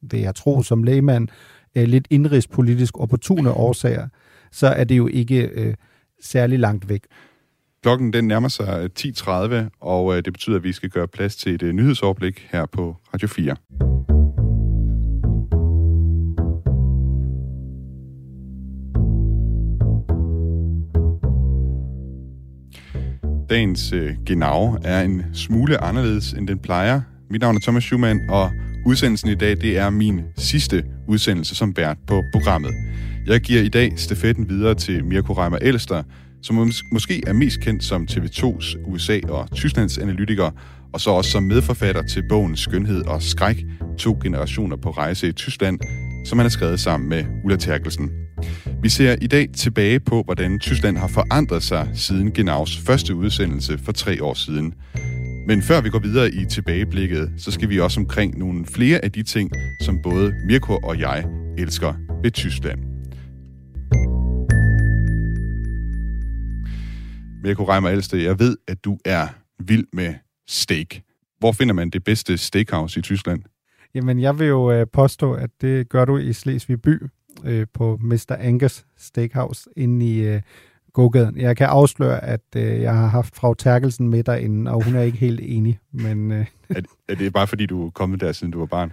[0.01, 1.27] vil jeg tro som lægmand,
[1.75, 4.07] øh, lidt indrigspolitisk opportune årsager,
[4.51, 5.73] så er det jo ikke øh,
[6.21, 7.01] særlig langt væk.
[7.83, 11.55] Klokken den nærmer sig 10.30, og øh, det betyder, at vi skal gøre plads til
[11.55, 14.18] et øh, nyhedsoverblik her på Radio 4.
[23.49, 27.01] Dagens øh, genau er en smule anderledes, end den plejer.
[27.29, 28.51] Mit navn er Thomas Schumann, og
[28.85, 32.71] udsendelsen i dag det er min sidste udsendelse som vært på programmet.
[33.27, 36.03] Jeg giver i dag stafetten videre til Mirko Reimer Elster,
[36.43, 40.51] som mås- måske er mest kendt som TV2's USA- og Tysklands analytiker,
[40.93, 43.65] og så også som medforfatter til bogen Skønhed og Skræk,
[43.97, 45.79] to generationer på rejse i Tyskland,
[46.25, 48.09] som han har skrevet sammen med Ulla Terkelsen.
[48.81, 53.77] Vi ser i dag tilbage på, hvordan Tyskland har forandret sig siden Genaus første udsendelse
[53.77, 54.73] for tre år siden.
[55.47, 59.11] Men før vi går videre i tilbageblikket, så skal vi også omkring nogle flere af
[59.11, 61.25] de ting, som både Mirko og jeg
[61.57, 62.79] elsker ved Tyskland.
[67.43, 69.27] Mirko Reimer Elste, jeg ved, at du er
[69.63, 70.13] vild med
[70.47, 70.95] steak.
[71.39, 73.41] Hvor finder man det bedste steakhouse i Tyskland?
[73.95, 77.03] Jamen, jeg vil jo øh, påstå, at det gør du i Slesvig by
[77.45, 78.35] øh, på Mr.
[78.39, 80.41] Angus Steakhouse inde i øh,
[80.93, 81.37] gågaden.
[81.37, 85.01] Jeg kan afsløre, at øh, jeg har haft frau Terkelsen med derinde, og hun er
[85.01, 85.79] ikke helt enig.
[85.91, 88.91] Men, øh, er, er det bare fordi, du er kommet der, siden du var barn?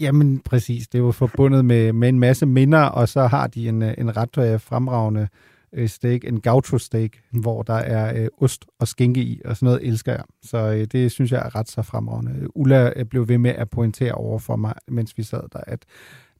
[0.00, 3.82] Jamen præcis, det var forbundet med, med en masse minder, og så har de en,
[3.82, 5.28] en ret øh, fremragende
[5.72, 9.66] øh, steak, en gaucho steak, hvor der er øh, ost og skinke i, og sådan
[9.66, 10.24] noget elsker jeg.
[10.42, 12.56] Så øh, det synes jeg er ret så fremragende.
[12.56, 15.84] Ulla øh, blev ved med at pointere over for mig, mens vi sad der, at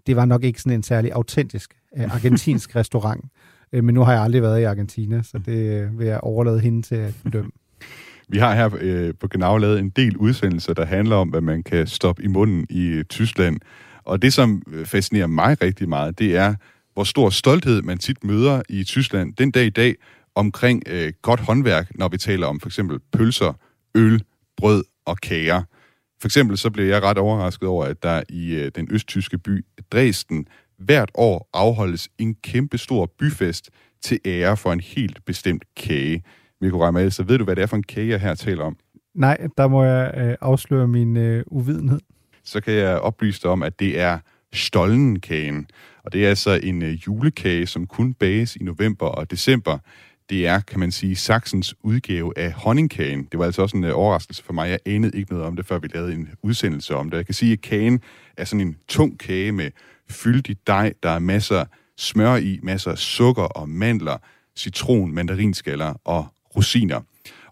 [0.06, 3.24] det var nok ikke sådan en særlig autentisk øh, argentinsk restaurant.
[3.72, 6.60] Øh, men nu har jeg aldrig været i Argentina, så det øh, vil jeg overlade
[6.60, 7.50] hende til at bedømme.
[8.28, 11.62] Vi har her øh, på Genau lavet en del udsendelser, der handler om, hvad man
[11.62, 13.56] kan stoppe i munden i øh, Tyskland.
[14.04, 16.54] Og det, som øh, fascinerer mig rigtig meget, det er,
[16.94, 19.94] hvor stor stolthed man tit møder i Tyskland den dag i dag
[20.34, 23.52] omkring øh, godt håndværk, når vi taler om for eksempel pølser,
[23.94, 24.22] øl,
[24.56, 25.62] brød og kager.
[26.20, 29.64] For eksempel så blev jeg ret overrasket over, at der i øh, den østtyske by
[29.92, 30.46] Dresden
[30.78, 33.70] hvert år afholdes en kæmpe stor byfest
[34.02, 36.22] til ære for en helt bestemt kage.
[36.60, 38.76] Mikko Reimer, så ved du, hvad det er for en kage, jeg her taler om?
[39.14, 42.00] Nej, der må jeg øh, afsløre min øh, uvidenhed.
[42.44, 44.18] Så kan jeg oplyse dig om, at det er
[44.52, 45.66] Stollenkagen.
[46.04, 49.78] Og det er altså en øh, julekage, som kun bages i november og december.
[50.30, 53.28] Det er, kan man sige, Saxens udgave af honningkagen.
[53.32, 54.70] Det var altså også en øh, overraskelse for mig.
[54.70, 57.16] Jeg anede ikke noget om det, før vi lavede en udsendelse om det.
[57.16, 58.00] Jeg kan sige, at kagen
[58.36, 59.70] er sådan en tung kage med
[60.10, 60.92] fyldig dej.
[61.02, 61.64] Der er masser
[61.96, 64.16] smør i, masser af sukker og mandler,
[64.56, 67.00] citron, mandarinskaller og rosiner.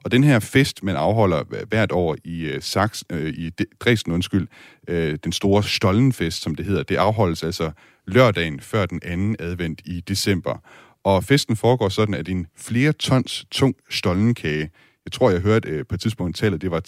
[0.04, 4.12] Og den her fest, man afholder hvert år i øh, Saks, Sachs, øh, i Dresden,
[4.12, 4.48] undskyld,
[4.88, 7.70] øh, den store Stollenfest, som det hedder, det afholdes altså
[8.06, 10.58] lørdagen før den anden advent i december.
[11.04, 14.70] Og festen foregår sådan, at en flere tons tung stollenkage,
[15.04, 16.80] jeg tror, jeg hørte øh, på et tidspunkt tallet, det var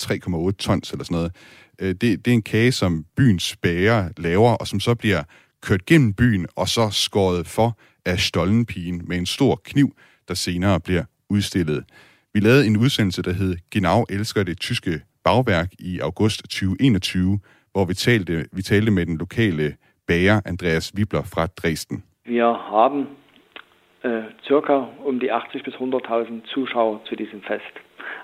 [0.50, 1.36] 3,8 tons eller sådan noget,
[1.78, 5.22] øh, det, det er en kage, som byens bager laver, og som så bliver
[5.62, 9.96] kørt gennem byen og så skåret for af stollenpigen med en stor kniv,
[10.28, 11.84] der senere bliver udstillet.
[12.34, 17.40] Vi lavede en udsendelse, der hed Genau elsker det tyske bagværk i august 2021,
[17.72, 19.76] hvor vi talte, vi talte med den lokale
[20.06, 22.02] bager Andreas Wibler fra Dresden.
[22.26, 23.06] Wir haben
[24.06, 27.74] äh, circa um die 80 bis 100.000 Zuschauer zu diesem Fest.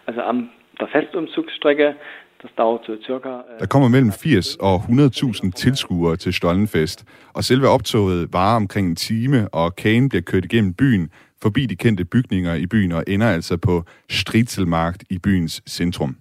[0.07, 1.97] Also am der Festumzugsstrecke
[2.45, 8.89] Øh, der kommer mellem 80 og 100.000 tilskuere til Stollenfest, og selve optoget varer omkring
[8.89, 11.11] en time, og kagen bliver kørt igennem byen,
[11.43, 16.17] forbi de kendte bygninger i byen, og ender altså på Stritzelmarkt i byens centrum.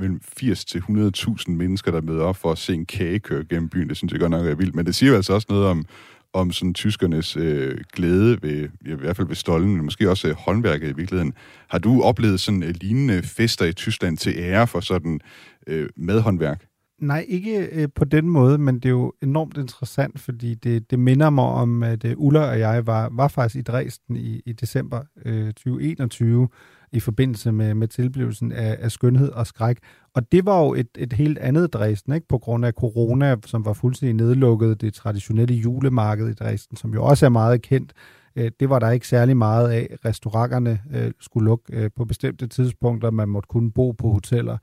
[0.00, 3.68] Mellem 80 til 100.000 mennesker, der møder op for at se en kage køre gennem
[3.68, 4.74] byen, det synes jeg godt nok er vildt.
[4.74, 5.84] Men det siger jo altså også noget om,
[6.32, 10.28] om sådan tyskernes øh, glæde ved, ja, i hvert fald ved stollen, men måske også
[10.28, 11.32] øh, håndværket i virkeligheden.
[11.68, 15.20] Har du oplevet sådan øh, lignende fester i Tyskland til ære for sådan
[15.66, 16.66] øh, medhåndværk?
[17.02, 20.98] Nej, ikke øh, på den måde, men det er jo enormt interessant, fordi det, det
[20.98, 24.52] minder mig om, at øh, Ulla og jeg var, var faktisk i Dresden i, i
[24.52, 26.48] december øh, 2021,
[26.92, 29.76] i forbindelse med, med tilblivelsen af, af skønhed og skræk.
[30.14, 32.28] Og det var jo et, et helt andet Dresden, ikke?
[32.28, 34.80] på grund af corona, som var fuldstændig nedlukket.
[34.80, 37.92] Det traditionelle julemarked i Dresden, som jo også er meget kendt,
[38.36, 39.96] øh, det var der ikke særlig meget af.
[40.04, 43.10] Restauranterne øh, skulle lukke øh, på bestemte tidspunkter.
[43.10, 44.58] Man måtte kun bo på hoteller,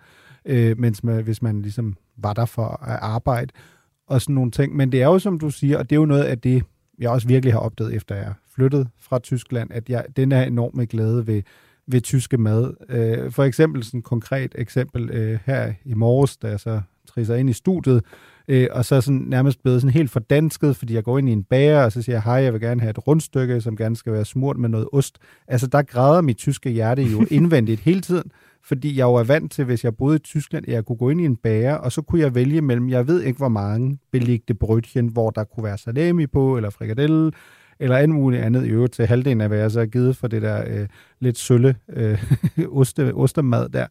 [0.78, 3.54] mens man, hvis man ligesom var der for at arbejde
[4.08, 4.76] og sådan nogle ting.
[4.76, 6.64] Men det er jo, som du siger, og det er jo noget af det,
[7.00, 10.90] jeg også virkelig har opdaget, efter jeg flyttet fra Tyskland, at jeg, den er enormt
[10.90, 11.42] glæde ved,
[11.92, 12.74] ved tyske mad.
[12.90, 17.36] Øh, for eksempel sådan et konkret eksempel øh, her i morges, da jeg så trisser
[17.36, 18.04] ind i studiet,
[18.48, 21.32] øh, og så er sådan nærmest blevet sådan helt fordansket, fordi jeg går ind i
[21.32, 23.96] en bager, og så siger jeg, hej, jeg vil gerne have et rundstykke, som gerne
[23.96, 25.18] skal være smurt med noget ost.
[25.48, 28.32] Altså, der græder mit tyske hjerte jo indvendigt hele tiden,
[28.64, 31.10] fordi jeg jo er vant til, hvis jeg boede i Tyskland, at jeg kunne gå
[31.10, 34.00] ind i en bager, og så kunne jeg vælge mellem, jeg ved ikke hvor mange
[34.12, 37.32] beligte brødchen, hvor der kunne være salami på, eller frikadelle,
[37.80, 40.28] eller andet muligt andet i øvrigt til halvdelen af, hvad jeg så har givet for
[40.28, 40.88] det der øh,
[41.20, 42.24] lidt sølle øh,
[42.80, 43.88] oste, ostemad der.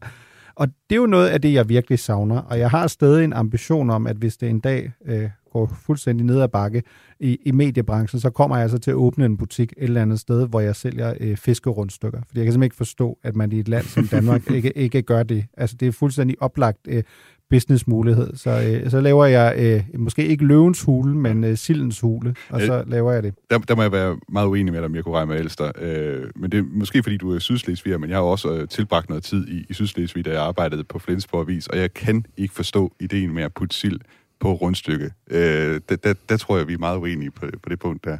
[0.55, 3.33] Og det er jo noget af det, jeg virkelig savner, og jeg har stadig en
[3.33, 6.83] ambition om, at hvis det en dag øh, går fuldstændig ned ad bakke
[7.19, 10.19] i, i mediebranchen, så kommer jeg altså til at åbne en butik et eller andet
[10.19, 12.21] sted, hvor jeg sælger øh, fiskerundstykker.
[12.27, 15.01] Fordi jeg kan simpelthen ikke forstå, at man i et land som Danmark ikke, ikke
[15.01, 15.45] gør det.
[15.57, 17.03] Altså det er fuldstændig oplagt øh,
[17.49, 18.35] businessmulighed.
[18.35, 22.61] Så, øh, så laver jeg øh, måske ikke løvens hule, men øh, sildens hule, og
[22.61, 23.33] så laver jeg det.
[23.49, 25.71] Der, der må jeg være meget uenig med dig, Mirko Reimer Elster.
[25.81, 29.09] Øh, men det er måske fordi, du er sydslesviger, men jeg har også øh, tilbragt
[29.09, 32.53] noget tid i, i Sydslesvig, da jeg arbejdede på Flensborg Avis, og jeg kan ikke
[32.53, 33.99] forstå ideen med at putte sild
[34.39, 35.11] på rundstykke.
[35.31, 38.17] Øh, der, der, der tror jeg, vi er meget uenige på, på det punkt der.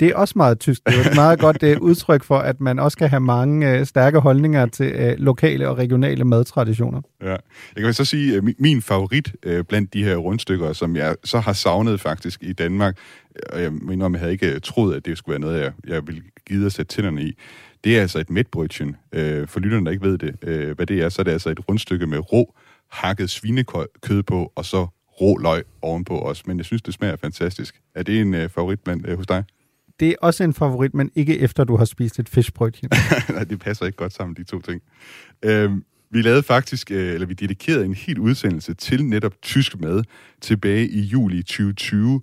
[0.00, 0.86] Det er også meget tysk.
[0.86, 3.86] Det er et meget godt uh, udtryk for, at man også kan have mange uh,
[3.86, 7.00] stærke holdninger til uh, lokale og regionale madtraditioner.
[7.22, 7.36] Ja.
[7.76, 11.38] Jeg kan så sige, at min favorit uh, blandt de her rundstykker, som jeg så
[11.38, 12.96] har savnet faktisk i Danmark,
[13.52, 16.22] og jeg mener, jeg havde ikke troet, at det skulle være noget, jeg, jeg ville
[16.46, 17.38] give at sætte tænderne i,
[17.84, 18.88] det er altså et mætbrødchen.
[18.88, 21.50] Uh, for lytterne, der ikke ved det, uh, hvad det er, så er det altså
[21.50, 22.54] et rundstykke med rå,
[22.90, 24.86] hakket svinekød på, og så
[25.20, 27.80] rå løg ovenpå også, men jeg synes, det smager fantastisk.
[27.94, 29.44] Er det en øh, favorit blandt, øh, hos dig?
[30.00, 32.90] Det er også en favorit, men ikke efter du har spist et fiskbrødchen.
[33.28, 34.82] Nej, det passer ikke godt sammen, de to ting.
[35.42, 40.04] Øhm, vi lavede faktisk, øh, eller vi dedikerede en helt udsendelse til netop tysk mad
[40.40, 42.20] tilbage i juli 2020.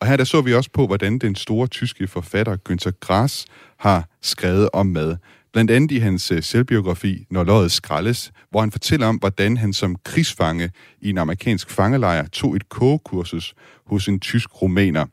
[0.00, 4.08] Og her der så vi også på, hvordan den store tyske forfatter Günther Grass har
[4.22, 5.16] skrevet om mad.
[5.52, 9.72] Blandt andet i hans øh, selvbiografi, Når løjet skraldes, hvor han fortæller om, hvordan han
[9.72, 13.54] som krigsfange i en amerikansk fangelejr tog et kogekursus
[13.86, 15.06] hos en tysk rumæner.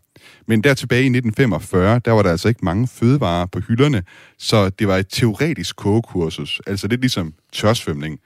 [0.47, 4.03] Men der tilbage i 1945, der var der altså ikke mange fødevarer på hylderne,
[4.37, 8.19] så det var et teoretisk kogekursus, altså lidt ligesom tørsvømning.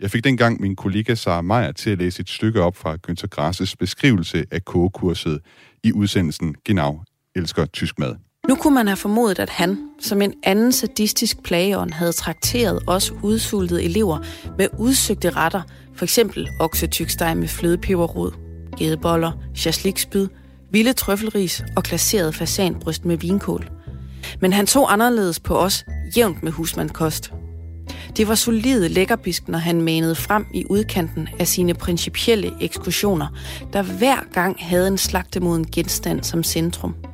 [0.00, 3.28] Jeg fik dengang min kollega Sara Meyer til at læse et stykke op fra Günther
[3.28, 5.40] Grasses beskrivelse af kogekurset
[5.82, 7.00] i udsendelsen Genau
[7.34, 8.27] elsker tysk mad.
[8.48, 13.12] Nu kunne man have formodet, at han, som en anden sadistisk plageånd, havde trakteret os
[13.22, 14.18] udsultede elever
[14.58, 15.62] med udsøgte retter,
[15.94, 18.32] for eksempel oksetyksteg med flødepeberrod,
[18.78, 20.28] gedeboller, chaslikspyd,
[20.70, 23.70] vilde trøffelris og klasseret fasanbryst med vinkål.
[24.40, 25.84] Men han tog anderledes på os,
[26.16, 27.32] jævnt med husmandkost.
[28.16, 33.26] Det var solide lækkerbisk, når han manede frem i udkanten af sine principielle ekskursioner,
[33.72, 36.94] der hver gang havde en slagtemoden genstand som centrum–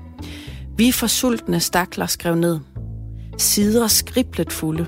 [0.77, 2.61] vi forsultne stakler skrev ned.
[3.39, 4.87] Sider skriblet fulde.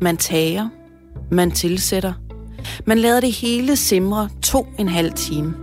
[0.00, 0.68] Man tager,
[1.30, 2.12] man tilsætter.
[2.86, 5.54] Man lader det hele simre to en halv time.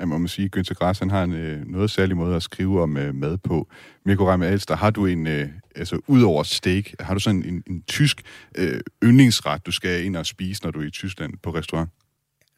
[0.00, 2.96] Jeg må sige, Günther Grass, han har en øh, noget særlig måde at skrive om
[2.96, 3.68] øh, mad på.
[4.06, 7.62] Mirko Reimer Alster, har du en, øh, altså ud over steak, har du sådan en,
[7.66, 8.22] en tysk
[8.58, 11.90] øh, yndlingsret, du skal ind og spise, når du er i Tyskland på restaurant?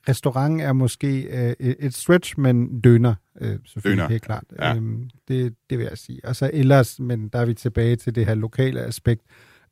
[0.09, 4.09] Restaurant er måske øh, et stretch, men døner, øh, selvfølgelig døner.
[4.09, 4.45] helt klart.
[4.59, 4.75] Ja.
[4.75, 6.21] Øhm, det, det vil jeg sige.
[6.25, 9.23] Og så ellers, men der er vi tilbage til det her lokale aspekt,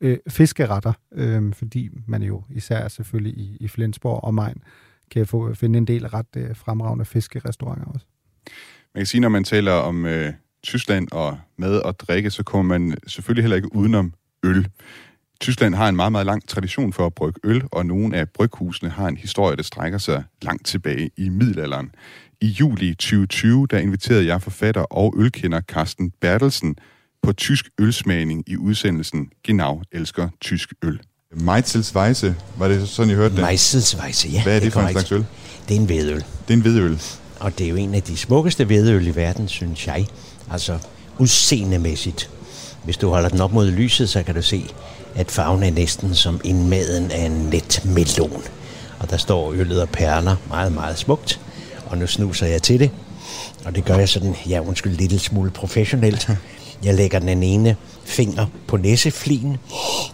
[0.01, 4.55] øh, fiskeretter, øh, fordi man jo især selvfølgelig i, i Flensborg og Main
[5.11, 8.05] kan få, finde en del ret øh, fremragende fiskerestauranter også.
[8.93, 12.77] Man kan sige, når man taler om øh, Tyskland og mad og drikke, så kommer
[12.77, 14.13] man selvfølgelig heller ikke udenom
[14.43, 14.67] øl.
[15.41, 18.89] Tyskland har en meget, meget lang tradition for at brygge øl, og nogle af bryghusene
[18.89, 21.91] har en historie, der strækker sig langt tilbage i middelalderen.
[22.41, 26.75] I juli 2020, der inviterede jeg forfatter og ølkender Carsten Bertelsen
[27.23, 30.99] på tysk ølsmagning i udsendelsen Genau elsker tysk øl.
[31.35, 33.43] Meizelsweisse, var det sådan, I hørte det?
[33.43, 34.43] Meizelsweisse, ja.
[34.43, 35.25] Hvad er det, det for en slags øl?
[35.69, 36.15] Det er en vedøl.
[36.47, 36.99] Det er en vedøl.
[37.39, 40.07] Og det er jo en af de smukkeste vedøl i verden, synes jeg.
[40.51, 40.79] Altså
[41.17, 42.29] udseendemæssigt.
[42.83, 44.65] Hvis du holder den op mod lyset, så kan du se,
[45.15, 48.43] at farven er næsten som indmaden af en let melon.
[48.99, 51.39] Og der står øllet og perler meget, meget smukt.
[51.85, 52.91] Og nu snuser jeg til det.
[53.65, 56.29] Og det gør jeg sådan, ja undskyld, lidt smule professionelt.
[56.83, 59.57] Jeg lægger den ene finger på næseflien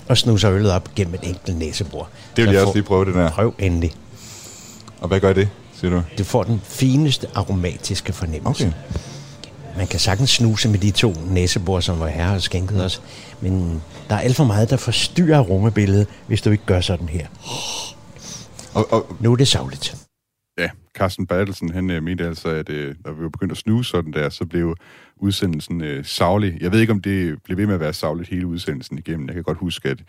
[0.07, 2.09] og snuser øllet op gennem et enkelt næsebord.
[2.35, 3.29] Det vil jeg også lige prøve, det der.
[3.29, 3.91] Prøv endelig.
[5.01, 5.49] Og hvad gør det,
[5.79, 6.01] siger du?
[6.17, 8.67] Det får den fineste aromatiske fornemmelse.
[8.67, 8.99] Okay.
[9.77, 13.01] Man kan sagtens snuse med de to næsebord, som var herre og skænket os.
[13.41, 17.27] Men der er alt for meget, der forstyrrer rummebilledet, hvis du ikke gør sådan her.
[18.73, 19.95] Og, og, nu er det savligt.
[20.59, 23.89] Ja, Carsten Bertelsen, han øh, mente altså, at øh, når vi var begyndt at snuse
[23.89, 24.75] sådan der, så blev
[25.17, 26.57] udsendelsen øh, savlig.
[26.61, 29.27] Jeg ved ikke, om det blev ved med at være savligt hele udsendelsen igennem.
[29.27, 29.99] Jeg kan godt huske, at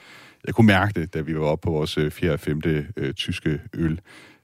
[0.47, 2.33] jeg kunne mærke det, da vi var oppe på vores øh, 4.
[2.33, 2.61] og 5.
[2.97, 4.01] Øh, tyske øl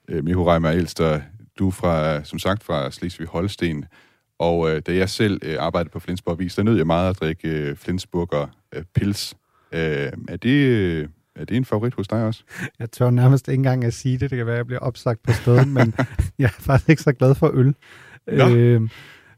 [0.08, 1.20] Øh, Miho Reimer Elster,
[1.58, 3.84] du er fra, som sagt fra Slesvig-Holsten,
[4.44, 7.20] og øh, da jeg selv øh, arbejdede på Flensborg Vis, der nød jeg meget at
[7.20, 9.34] drikke øh, Flensburger øh, pils.
[9.72, 12.42] Øh, er, det, øh, er det en favorit hos dig også?
[12.78, 14.30] Jeg tør nærmest ikke engang at sige det.
[14.30, 15.94] Det kan være, at jeg bliver opsagt på stedet, men
[16.38, 17.74] jeg er faktisk ikke så glad for øl.
[18.28, 18.88] Øh,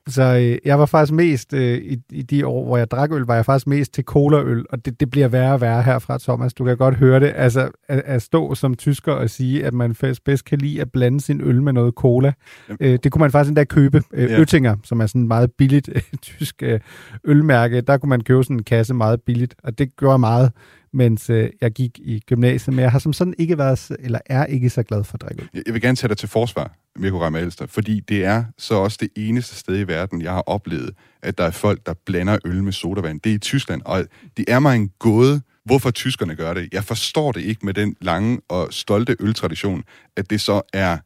[0.09, 3.23] så øh, jeg var faktisk mest, øh, i, i de år, hvor jeg drak øl,
[3.23, 6.55] var jeg faktisk mest til colaøl, og det, det bliver værre og værre herfra, Thomas.
[6.55, 7.33] Du kan godt høre det.
[7.37, 9.95] Altså, at, at stå som tysker og sige, at man
[10.25, 12.33] bedst kan lide at blande sin øl med noget cola.
[12.81, 14.03] Øh, det kunne man faktisk endda købe.
[14.13, 14.41] Øh, ja.
[14.41, 16.81] Øttinger, som er sådan et meget billigt øh, tysk øh,
[17.25, 20.53] ølmærke, der kunne man købe sådan en kasse meget billigt, og det gjorde meget
[20.97, 24.44] mens øh, jeg gik i gymnasiet, men jeg har som sådan ikke været, eller er
[24.44, 25.62] ikke så glad for at drikke øl.
[25.66, 29.09] Jeg vil gerne tage dig til forsvar, Mirko Ramalster, fordi det er så også det
[29.16, 30.90] eneste sted i verden, jeg har oplevet,
[31.22, 33.20] at der er folk, der blander øl med sodavand.
[33.20, 34.05] Det er i Tyskland, og
[34.36, 36.68] det er mig en gåde, hvorfor tyskerne gør det.
[36.72, 39.82] Jeg forstår det ikke med den lange og stolte øltradition,
[40.16, 40.99] at det så er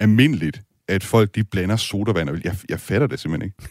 [0.00, 2.40] almindeligt, at folk de blander sodavand og øl.
[2.44, 3.70] Jeg, jeg fatter det simpelthen ikke.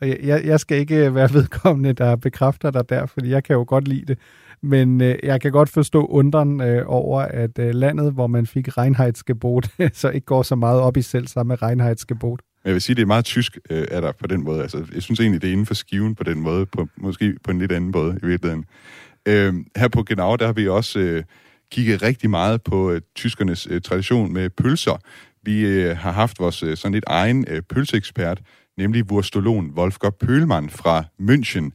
[0.00, 3.64] Nej, jeg, jeg skal ikke være vedkommende, der bekræfter dig der, fordi jeg kan jo
[3.68, 4.18] godt lide det.
[4.62, 8.78] Men øh, jeg kan godt forstå undren øh, over, at øh, landet, hvor man fik
[8.78, 12.40] Reinheitsgebot, så ikke går så meget op i selv samme Reinheitsgebot.
[12.64, 14.62] Jeg vil sige, det er meget tysk øh, er der på den måde.
[14.62, 17.50] Altså, jeg synes egentlig, det er inden for skiven på den måde, på, måske på
[17.50, 18.64] en lidt anden måde i virkeligheden.
[19.28, 21.22] Øh, her på Genau, der har vi også øh,
[21.70, 24.96] kigget rigtig meget på øh, tyskernes øh, tradition med pølser.
[25.42, 28.40] Vi øh, har haft vores øh, sådan lidt egen øh, pølseekspert,
[28.76, 31.70] nemlig wurstologen Wolfgang Pølmann fra München.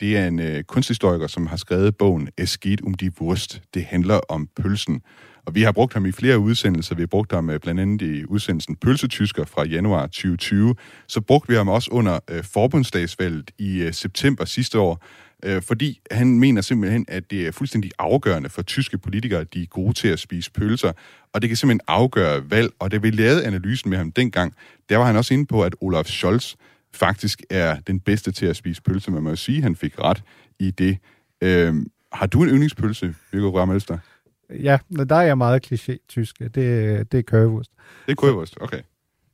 [0.00, 3.62] Det er en øh, kunsthistoriker, som har skrevet bogen Eskid um die Wurst.
[3.74, 5.02] Det handler om pølsen.
[5.46, 6.94] Og vi har brugt ham i flere udsendelser.
[6.94, 10.74] Vi har brugt ham øh, blandt andet i udsendelsen Pølsetysker fra januar 2020.
[11.06, 15.04] Så brugte vi ham også under øh, forbundsdagsvalget i øh, september sidste år,
[15.44, 19.62] øh, fordi han mener simpelthen, at det er fuldstændig afgørende for tyske politikere, at de
[19.62, 20.92] er gode til at spise pølser,
[21.32, 22.70] og det kan simpelthen afgøre valg.
[22.78, 24.54] Og da vi lavede analysen med ham dengang,
[24.88, 26.54] der var han også inde på, at Olaf Scholz
[26.94, 29.10] faktisk er den bedste til at spise pølse.
[29.10, 30.22] Man må jo sige, at han fik ret
[30.58, 30.98] i det.
[31.40, 33.98] Øhm, har du en yndlingspølse, Viggo Rammelster?
[34.50, 34.78] Ja,
[35.08, 36.38] der er jeg meget kliché-tysk.
[36.38, 36.54] Det,
[37.12, 37.70] det er currywurst.
[38.06, 38.80] Det er currywurst, okay.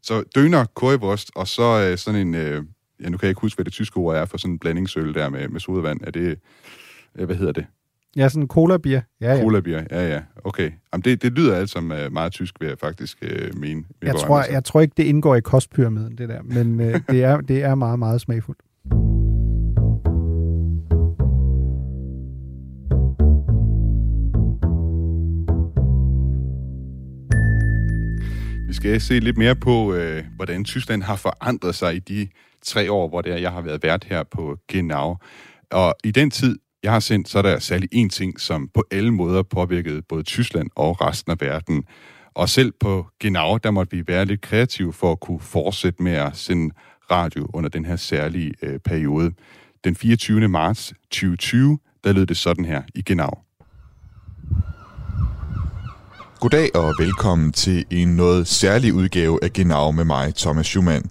[0.03, 2.35] Så døner, currywurst, og så øh, sådan en...
[2.35, 2.65] Øh,
[3.01, 5.15] ja, nu kan jeg ikke huske, hvad det tyske ord er for sådan en blandingsøl
[5.15, 6.01] der med, med sodavand.
[6.05, 6.39] Er det...
[7.17, 7.67] Øh, hvad hedder det?
[8.17, 9.01] Ja, sådan en cola-bier.
[9.21, 9.43] Ja, ja.
[9.43, 10.21] Cola-bier, ja, ja.
[10.45, 10.71] Okay.
[10.93, 13.85] Jamen, det, det lyder alt som uh, meget tysk, vil jeg faktisk uh, mene.
[14.03, 16.43] Jeg tror, jeg tror ikke, det indgår i kostpyramiden, det der.
[16.43, 18.61] Men uh, det, er, det er meget, meget smagfuldt.
[28.69, 29.99] Vi skal se lidt mere på, uh,
[30.37, 32.29] hvordan Tyskland har forandret sig i de
[32.63, 35.17] tre år, hvor det er, jeg har været vært her på Genau.
[35.71, 38.85] Og i den tid, jeg har sendt, så er der særlig en ting, som på
[38.91, 41.85] alle måder påvirkede både Tyskland og resten af verden.
[42.35, 46.13] Og selv på Genau, der måtte vi være lidt kreative for at kunne fortsætte med
[46.13, 46.75] at sende
[47.11, 49.33] radio under den her særlige øh, periode.
[49.85, 50.49] Den 24.
[50.49, 53.31] marts 2020, der lød det sådan her i Genau.
[56.41, 61.11] Goddag og velkommen til en noget særlig udgave af Genau med mig, Thomas Schumann.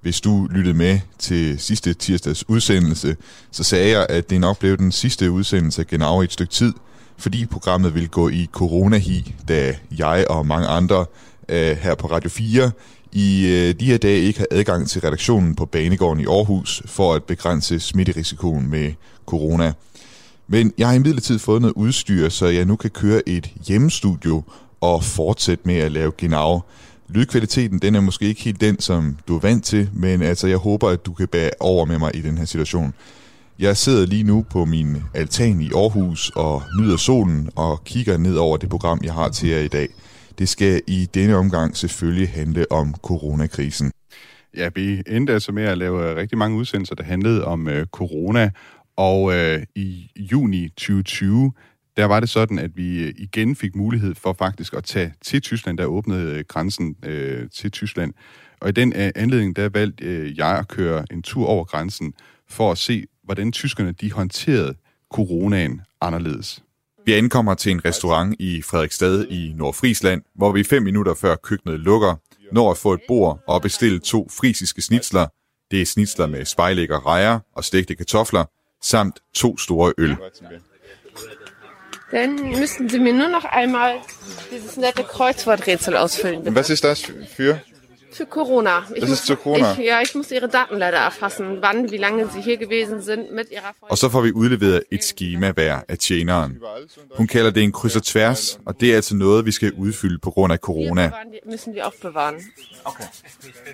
[0.00, 3.16] Hvis du lyttede med til sidste tirsdags udsendelse,
[3.50, 6.72] så sagde jeg, at det nok blev den sidste udsendelse genau i et stykke tid,
[7.16, 12.30] fordi programmet ville gå i coronahi, da jeg og mange andre uh, her på Radio
[12.30, 12.70] 4
[13.12, 17.14] i uh, de her dage ikke har adgang til redaktionen på Banegården i Aarhus for
[17.14, 18.92] at begrænse smitterisikoen med
[19.26, 19.72] corona.
[20.48, 24.42] Men jeg har imidlertid fået noget udstyr, så jeg nu kan køre et hjemmestudio
[24.80, 26.62] og fortsætte med at lave genau
[27.08, 30.56] Lydkvaliteten, den er måske ikke helt den, som du er vant til, men altså, jeg
[30.56, 32.94] håber, at du kan bære over med mig i den her situation.
[33.58, 38.36] Jeg sidder lige nu på min altan i Aarhus og nyder solen og kigger ned
[38.36, 39.88] over det program, jeg har til jer i dag.
[40.38, 43.92] Det skal i denne omgang selvfølgelig handle om coronakrisen.
[44.56, 47.86] Ja, vi endte altså med at lave øh, rigtig mange udsendelser, der handlede om øh,
[47.86, 48.50] corona,
[48.96, 51.52] og øh, i juni 2020,
[51.98, 55.42] der var det sådan, at vi øh, igen fik mulighed for faktisk at tage til
[55.42, 58.14] Tyskland, der åbnede øh, grænsen øh, til Tyskland.
[58.60, 62.14] Og i den øh, anledning, der valgte øh, jeg at køre en tur over grænsen
[62.48, 64.74] for at se, hvordan tyskerne de håndterede
[65.10, 66.62] coronaen anderledes.
[67.06, 71.80] Vi ankommer til en restaurant i Frederiksstad i Nordfrisland, hvor vi fem minutter før køkkenet
[71.80, 72.14] lukker,
[72.52, 75.26] når at få et bord og bestille to frisiske snitsler.
[75.70, 78.44] Det er snitsler med spejlæg rejer og stegte kartofler,
[78.82, 80.16] samt to store øl.
[82.10, 83.96] Dann müssten Sie mir nur noch einmal
[84.50, 86.42] dieses nette Kreuzworträtsel ausfüllen.
[86.42, 86.56] Bitte.
[86.56, 87.62] Was ist das für?
[88.10, 88.84] Für Corona.
[88.94, 89.72] Ich das muss, ist zu Corona?
[89.72, 91.58] Ich, ja, ich muss Ihre Daten leider erfassen.
[91.60, 93.90] Wann, wie lange Sie hier gewesen sind mit Ihrer Freundin.
[93.90, 96.58] Og så får vi udleveret et schema hver af tjeneren.
[97.16, 100.18] Hun kalder det en kryds og tværs, og det er altså noget, vi skal udfylde
[100.18, 101.06] på grund af corona.
[101.06, 102.36] Die müssen wir aufbewahren.
[102.84, 103.04] Okay.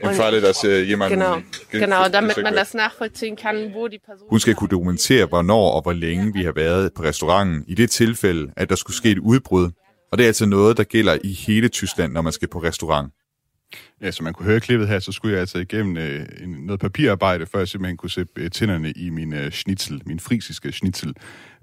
[0.03, 1.11] Im Falle, dass äh, jemand...
[1.11, 4.27] Genau, genau, damit man das nachvollziehen kann, wo die Person...
[4.31, 7.91] Hun skal kunne dokumentere, hvornår og hvor længe vi har været på restauranten, i det
[7.91, 9.71] tilfælde, at der skulle ske et udbrud.
[10.13, 13.13] Og det er altså noget, der gælder i hele Tyskland, når man skal på restaurant.
[14.01, 17.47] Ja, som man kunne høre klippet her, så skulle jeg altså igennem øh, noget papirarbejde,
[17.47, 21.15] før jeg simpelthen kunne sætte øh, tænderne i min øh, schnitzel, min frisiske schnitzel.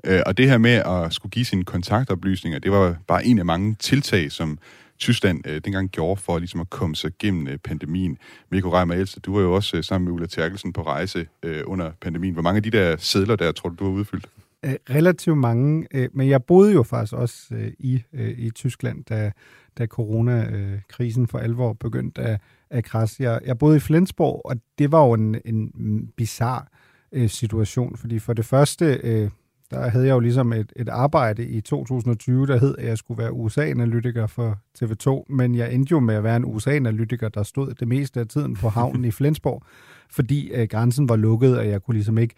[0.04, 3.46] Øh, og det her med at skulle give sine kontaktoplysninger, det var bare en af
[3.46, 4.60] mange tiltag, som
[5.00, 8.18] Tyskland øh, dengang gjorde for ligesom at komme sig gennem øh, pandemien.
[8.52, 11.62] Mikko Reimer Elster, du var jo også øh, sammen med Ulla Terkelsen på rejse øh,
[11.66, 12.34] under pandemien.
[12.34, 14.28] Hvor mange af de der sædler der, tror du, du har udfyldt?
[14.66, 19.04] Øh, relativt mange, øh, men jeg boede jo faktisk også øh, i, øh, i Tyskland,
[19.04, 19.32] da,
[19.78, 23.24] da coronakrisen øh, for alvor begyndte at, at krasse.
[23.24, 26.66] Jeg, jeg boede i Flensborg, og det var jo en, en bizarre
[27.12, 29.30] øh, situation, fordi for det første, øh,
[29.72, 33.24] der havde jeg jo ligesom et, et arbejde i 2020, der hed, at jeg skulle
[33.24, 37.74] være USA-analytiker for TV2, men jeg endte jo med at være en USA-analytiker, der stod
[37.74, 39.64] det meste af tiden på havnen i Flensborg,
[40.18, 42.36] fordi øh, grænsen var lukket, og jeg kunne ligesom ikke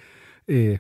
[0.48, 0.78] øh,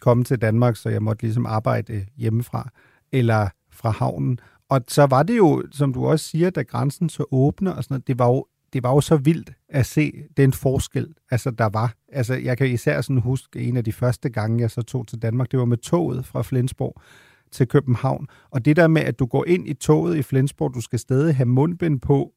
[0.00, 2.68] komme til Danmark, så jeg måtte ligesom arbejde øh, hjemmefra
[3.12, 4.38] eller fra havnen.
[4.72, 7.94] Og så var det jo, som du også siger, da grænsen så åbne og sådan
[7.94, 11.68] noget, det var jo, det var jo så vildt at se den forskel, altså der
[11.68, 11.94] var.
[12.12, 15.22] Altså jeg kan især sådan huske en af de første gange, jeg så tog til
[15.22, 17.02] Danmark, det var med toget fra Flensborg
[17.50, 18.26] til København.
[18.50, 21.36] Og det der med, at du går ind i toget i Flensborg, du skal stadig
[21.36, 22.32] have mundbind på,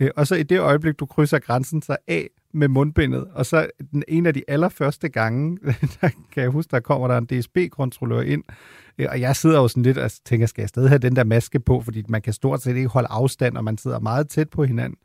[0.00, 3.26] øh, og så i det øjeblik, du krydser grænsen, så af med mundbindet.
[3.34, 5.58] Og så den en af de allerførste gange,
[6.00, 8.44] der kan jeg huske, der kommer der en DSB-kontrollør ind,
[8.98, 11.24] øh, og jeg sidder jo sådan lidt og tænker, skal jeg stadig have den der
[11.24, 14.50] maske på, fordi man kan stort set ikke holde afstand, og man sidder meget tæt
[14.50, 14.98] på hinanden.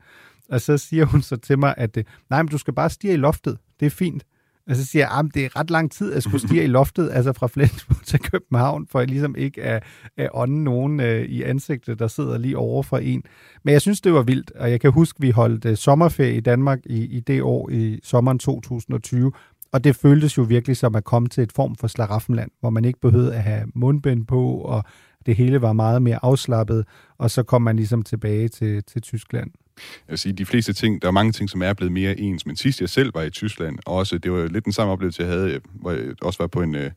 [0.48, 3.12] Og så siger hun så til mig, at øh, nej, men du skal bare stige
[3.12, 3.58] i loftet.
[3.80, 4.24] Det er fint.
[4.68, 7.10] Og så siger jeg, at det er ret lang tid at skulle stige i loftet,
[7.12, 9.82] altså fra Flensborg til København, for jeg ligesom ikke at,
[10.16, 13.22] at ånde nogen øh, i ansigtet, der sidder lige over for en.
[13.64, 16.36] Men jeg synes, det var vildt, og jeg kan huske, at vi holdt øh, sommerferie
[16.36, 19.32] i Danmark i, i det år, i sommeren 2020,
[19.72, 22.84] og det føltes jo virkelig som at komme til et form for slaraffenland, hvor man
[22.84, 24.84] ikke behøvede at have mundbind på, og
[25.26, 26.84] det hele var meget mere afslappet,
[27.18, 29.50] og så kom man ligesom tilbage til, til Tyskland.
[29.76, 32.46] Jeg vil sige, de fleste ting, der er mange ting, som er blevet mere ens,
[32.46, 35.22] men sidst jeg selv var i Tyskland, og også, det var lidt den samme oplevelse,
[35.22, 36.90] jeg havde, hvor jeg også var på en, øh,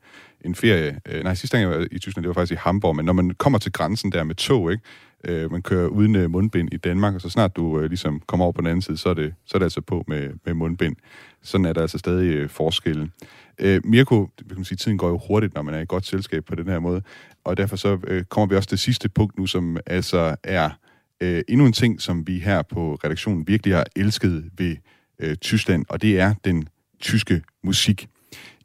[0.44, 1.00] en ferie.
[1.08, 3.12] Øh, nej, sidste gang jeg var i Tyskland, det var faktisk i Hamburg, men når
[3.12, 4.84] man kommer til grænsen der med tog, ikke?
[5.24, 8.52] Øh, man kører uden øh, mundbind i Danmark, og så snart du ligesom kommer over
[8.52, 10.96] på den anden side, så er det, så er det altså på med, med mundbind.
[11.42, 13.10] Sådan er der altså stadig forskelle.
[13.84, 16.54] Mirko, vi kan sige, tiden går jo hurtigt, når man er i godt selskab på
[16.54, 17.02] den her måde,
[17.44, 20.70] og derfor så kommer vi også til sidste punkt nu, som altså er
[21.20, 24.76] øh, endnu en ting, som vi her på redaktionen virkelig har elsket ved
[25.18, 26.68] øh, Tyskland, og det er den
[27.00, 28.08] tyske musik.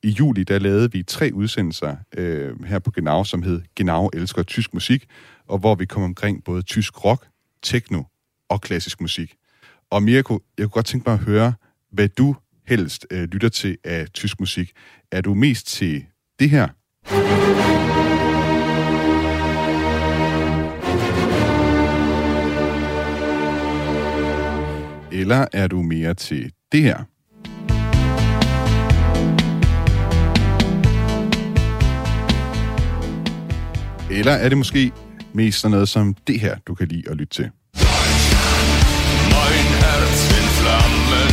[0.03, 4.43] I juli, der lavede vi tre udsendelser øh, her på Genau, som hed Genau elsker
[4.43, 5.05] tysk musik,
[5.47, 7.27] og hvor vi kom omkring både tysk rock,
[7.63, 8.03] techno
[8.49, 9.35] og klassisk musik.
[9.89, 11.53] Og Mirko, jeg kunne godt tænke mig at høre,
[11.91, 12.35] hvad du
[12.67, 14.71] helst øh, lytter til af tysk musik.
[15.11, 16.05] Er du mest til
[16.39, 16.67] det her?
[25.15, 26.97] Eller er du mere til det her?
[34.11, 34.91] Eller er det måske
[35.33, 37.43] mest sådan noget som det her, du kan lide at lytte til?
[39.33, 41.29] Mein Herz will flammen,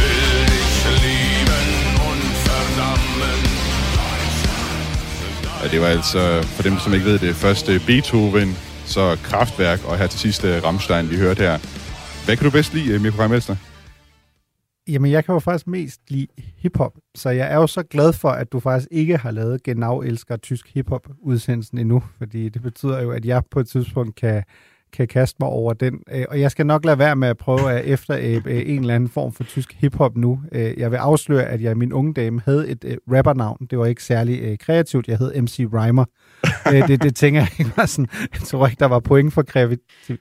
[0.00, 1.68] will ich lieben
[2.08, 3.40] und verdammen.
[5.62, 8.56] Ja, det var altså, for dem som ikke ved det, første Beethoven,
[8.86, 11.58] så Kraftværk, og her til sidst Rammstein, vi hørte her.
[12.24, 13.56] Hvad kan du bedst lide, øh, Mikko Reimelster?
[14.88, 18.28] Jamen, jeg kan jo faktisk mest lide hiphop, så jeg er jo så glad for,
[18.28, 23.02] at du faktisk ikke har lavet Genau elsker tysk hiphop udsendelsen endnu, fordi det betyder
[23.02, 24.42] jo, at jeg på et tidspunkt kan,
[24.94, 26.00] kan kaste mig over den.
[26.12, 28.94] Øh, og jeg skal nok lade være med at prøve at efteræbe øh, en eller
[28.94, 30.40] anden form for tysk hiphop nu.
[30.52, 33.66] Øh, jeg vil afsløre, at jeg i min unge dame havde et rappernavn.
[33.70, 35.08] Det var ikke særlig kreativt.
[35.08, 36.04] Jeg hed MC Rhymer.
[36.88, 38.08] det, det tænker jeg ikke var sådan.
[38.32, 39.42] Jeg tror ikke, der var point for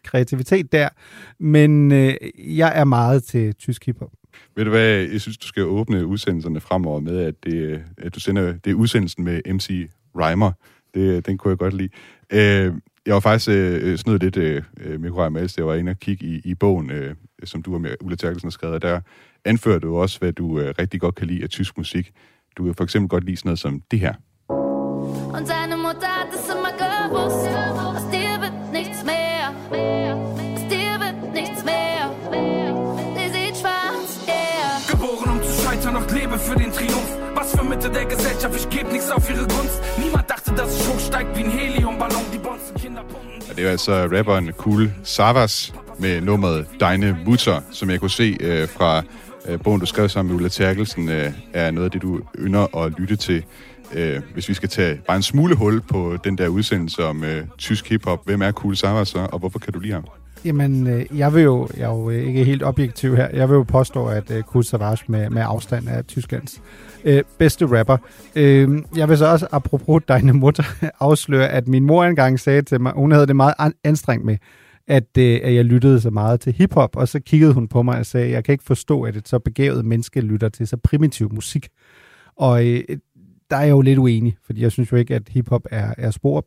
[0.03, 0.89] kreativitet der.
[1.39, 1.91] Men
[2.37, 4.11] jeg er meget til tysk hiphop.
[4.55, 8.19] Ved du hvad, jeg synes, du skal åbne udsendelserne fremover med, at, det, at du
[8.19, 10.51] sender det er udsendelsen med MC Rhymer.
[10.93, 11.89] Det, den kunne jeg godt lide.
[12.33, 12.73] Øh,
[13.05, 14.63] jeg var faktisk øh, snydt lidt øh,
[14.99, 17.95] Mikro Mals, jeg var inde og kigge i, i bogen, øh, som du og med
[18.01, 18.99] Ulla Terkelsen har skrevet, der
[19.45, 22.11] anfører du også, hvad du øh, rigtig godt kan lide af tysk musik.
[22.57, 24.13] Du kan for eksempel godt lide sådan noget som det her.
[25.37, 27.47] Und seine Mutter hat es immer gewusst,
[27.87, 29.43] aus dir wird nichts mehr,
[30.53, 31.73] aus dir wird nichts mehr.
[35.73, 37.11] weiter noch lebe für den Triumph.
[37.35, 39.81] Was für Mitte der Gesellschaft, ich geb nichts auf ihre Gunst.
[39.97, 42.23] Niemand dachte, dass ich hochsteigt wie ein Heliumballon.
[42.31, 43.41] Die Bonzen Kinder pumpen.
[43.49, 48.37] Og det er altså rapperen Cool Savas med nummeret Deine Mutter, som jeg kunne se
[48.39, 49.03] øh, fra
[49.47, 52.77] øh, bogen, du skrev sammen med Ulla Terkelsen, øh, er noget af det, du ynder
[52.77, 53.43] at lytte til.
[53.93, 57.45] Øh, hvis vi skal tage bare en smule hul på den der udsendelse om øh,
[57.57, 60.05] tysk hiphop, hvem er Cool Savas så, og hvorfor kan du lide ham?
[60.45, 63.55] Jamen, øh, jeg vil jo, jeg er jo øh, ikke helt objektiv her, jeg vil
[63.55, 66.61] jo påstå, at øh, Savage med, med afstand er Tysklands
[67.03, 67.97] øh, bedste rapper.
[68.35, 70.63] Øh, jeg vil så også, apropos Dine Mutter,
[70.99, 74.37] afsløre, at min mor engang sagde til mig, hun havde det meget anstrengt med,
[74.87, 77.99] at, øh, at jeg lyttede så meget til hiphop, og så kiggede hun på mig
[77.99, 81.33] og sagde, jeg kan ikke forstå, at et så begavet menneske lytter til så primitiv
[81.33, 81.67] musik.
[82.35, 82.83] Og øh,
[83.49, 86.11] der er jeg jo lidt uenig, fordi jeg synes jo ikke, at hiphop er, er
[86.11, 86.45] spor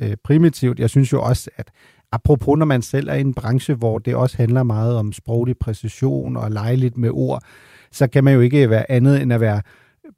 [0.00, 0.78] øh, primitivt.
[0.78, 1.70] Jeg synes jo også, at
[2.16, 5.54] apropos når man selv er i en branche, hvor det også handler meget om sproglig
[5.60, 7.42] præcision og lege lidt med ord,
[7.92, 9.62] så kan man jo ikke være andet end at være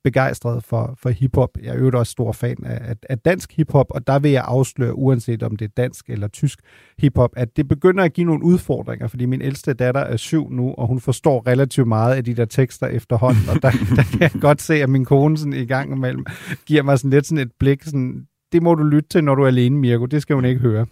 [0.05, 1.51] begejstret for, for hiphop.
[1.62, 4.94] Jeg er jo også stor fan af, af dansk hiphop, og der vil jeg afsløre,
[4.94, 6.59] uanset om det er dansk eller tysk
[6.99, 10.74] hiphop, at det begynder at give nogle udfordringer, fordi min ældste datter er syv nu,
[10.78, 14.30] og hun forstår relativt meget af de der tekster efterhånden, og der, der kan jeg
[14.40, 16.26] godt se, at min kone sådan i gang imellem
[16.66, 19.42] giver mig sådan lidt sådan et blik, sådan, det må du lytte til, når du
[19.42, 20.86] er alene, Mirko, det skal hun ikke høre.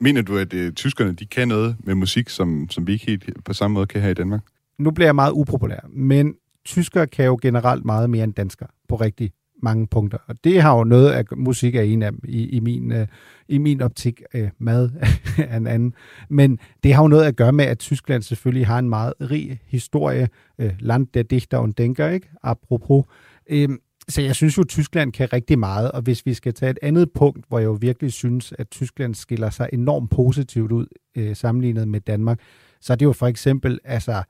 [0.00, 3.44] Mener du, at øh, tyskerne de kan noget med musik, som, som vi ikke helt
[3.44, 4.40] på samme måde kan have i Danmark?
[4.78, 6.34] Nu bliver jeg meget upopulær, men
[6.64, 9.32] tyskere kan jo generelt meget mere end danskere på rigtig
[9.62, 10.18] mange punkter.
[10.26, 13.06] Og det har jo noget at musik er en af dem i, i, min, øh,
[13.48, 14.22] i min optik.
[14.34, 14.90] Øh, mad
[15.38, 15.94] er en anden.
[16.28, 19.60] Men det har jo noget at gøre med, at Tyskland selvfølgelig har en meget rig
[19.66, 20.28] historie.
[20.58, 22.30] Øh, land der dichter und denker, ikke?
[22.42, 23.04] Apropos.
[23.50, 23.68] Øh,
[24.08, 26.78] så jeg synes jo, at Tyskland kan rigtig meget, og hvis vi skal tage et
[26.82, 30.86] andet punkt, hvor jeg jo virkelig synes, at Tyskland skiller sig enormt positivt ud
[31.16, 32.40] øh, sammenlignet med Danmark,
[32.80, 34.22] så er det jo for eksempel altså,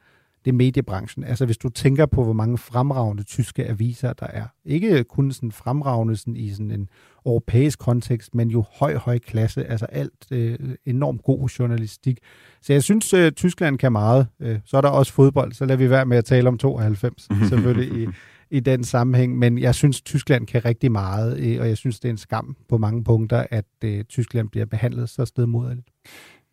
[0.45, 1.25] det mediebranchen.
[1.25, 4.45] Altså hvis du tænker på, hvor mange fremragende tyske aviser der er.
[4.65, 6.89] Ikke kun sådan fremragende sådan i sådan en
[7.27, 9.65] europæisk kontekst, men jo høj, høj klasse.
[9.65, 12.19] Altså alt øh, enormt god journalistik.
[12.63, 14.27] Så jeg synes, øh, Tyskland kan meget.
[14.41, 17.29] Øh, så er der også fodbold, så lader vi være med at tale om 92
[17.49, 18.07] selvfølgelig i,
[18.51, 22.09] i den sammenhæng, men jeg synes, Tyskland kan rigtig meget, øh, og jeg synes, det
[22.09, 25.89] er en skam på mange punkter, at øh, Tyskland bliver behandlet så stedmoderligt.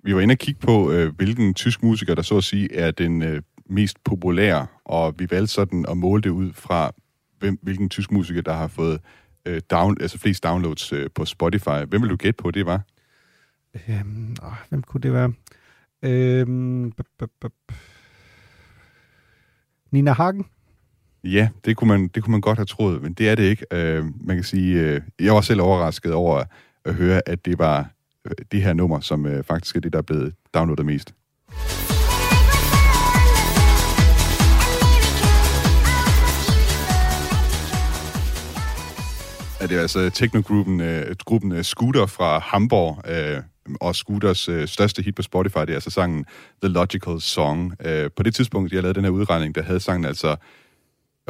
[0.03, 2.91] Vi var inde og kigge på, øh, hvilken tysk musiker, der så at sige er
[2.91, 6.91] den øh, mest populære, og vi valgte sådan at måle det ud fra,
[7.39, 8.99] hvem, hvilken tysk musiker, der har fået
[9.45, 11.85] øh, down, altså flest downloads øh, på Spotify.
[11.87, 12.81] Hvem vil du gætte på, det var?
[13.89, 15.33] Øhm, åh, hvem kunne det være?
[16.01, 17.73] Øhm, b- b- b-
[19.91, 20.45] Nina Hagen?
[21.32, 23.65] Ja, det kunne, man, det kunne man godt have troet, men det er det ikke.
[23.71, 26.43] Øh, man kan sige, øh, jeg var selv overrasket over
[26.86, 27.89] at høre, at det var
[28.25, 31.13] øh, det her nummer, som øh, faktisk er det, der er blevet downloadet mest.
[39.61, 43.41] Ja, det er altså teknogruppen øh, gruppen, øh, Scooter fra Hamburg, øh,
[43.82, 46.25] og Scooters øh, største hit på Spotify, det er altså sangen
[46.63, 47.73] The Logical Song.
[47.86, 50.36] Øh, på det tidspunkt, jeg lavede den her udregning, der havde sangen altså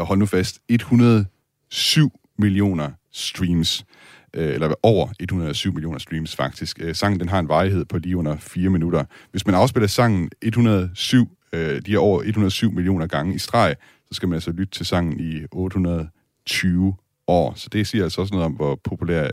[0.06, 3.86] hold nu fast, 107 millioner streams,
[4.34, 6.80] øh, eller over 107 millioner streams faktisk.
[6.82, 9.04] Øh, sangen den har en varighed på lige under 4 minutter.
[9.32, 13.76] Hvis man afspiller sangen 107, øh, de er over 107 millioner gange i streg,
[14.06, 16.96] så skal man altså lytte til sangen i 820
[17.28, 17.54] år.
[17.56, 19.30] Så det siger altså også noget om, hvor populær øh,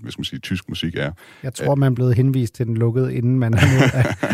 [0.00, 1.12] hvad skal man sige, tysk musik er.
[1.42, 3.54] Jeg tror, man er blevet henvist til den lukkede, inden man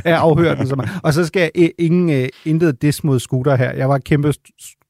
[0.05, 0.81] er, afhørt den.
[1.03, 3.73] Og så skal jeg ingen, intet dis mod scooter her.
[3.73, 4.33] Jeg var kæmpe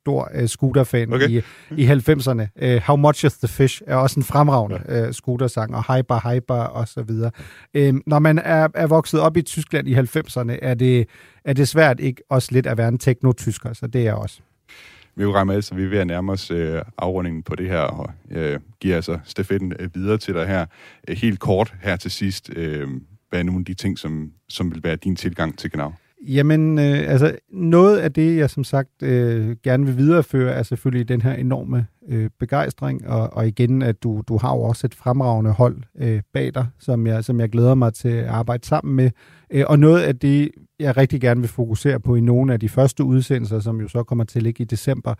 [0.07, 1.29] stor uh, scooter-fan okay.
[1.29, 1.43] i,
[1.77, 2.47] i 90'erne.
[2.63, 6.55] Uh, How Much is the Fish er også en fremragende uh, scooter-sang, og Hyper Hyper
[6.55, 7.31] og så videre.
[7.79, 11.09] Uh, når man er, er vokset op i Tyskland i 90'erne, er det,
[11.45, 14.41] er det svært ikke også lidt at være en tekno-tysker, så det er også.
[15.17, 17.81] Vi er jo altså, vi er ved at nærme os øh, afrundingen på det her,
[17.81, 20.67] og øh, giver altså stafetten øh, videre til dig her.
[21.09, 22.89] Øh, helt kort her til sidst, øh,
[23.31, 25.91] hvad er nogle af de ting, som, som vil være din tilgang til Genau?
[26.21, 31.09] Jamen, øh, altså noget af det, jeg som sagt øh, gerne vil videreføre, er selvfølgelig
[31.09, 34.95] den her enorme øh, begejstring, og, og igen, at du, du har jo også et
[34.95, 38.97] fremragende hold øh, bag dig, som jeg, som jeg glæder mig til at arbejde sammen
[38.97, 39.11] med.
[39.51, 40.51] Øh, og noget af det,
[40.81, 44.03] jeg rigtig gerne vil fokusere på i nogle af de første udsendelser, som jo så
[44.03, 45.15] kommer til at ligge i december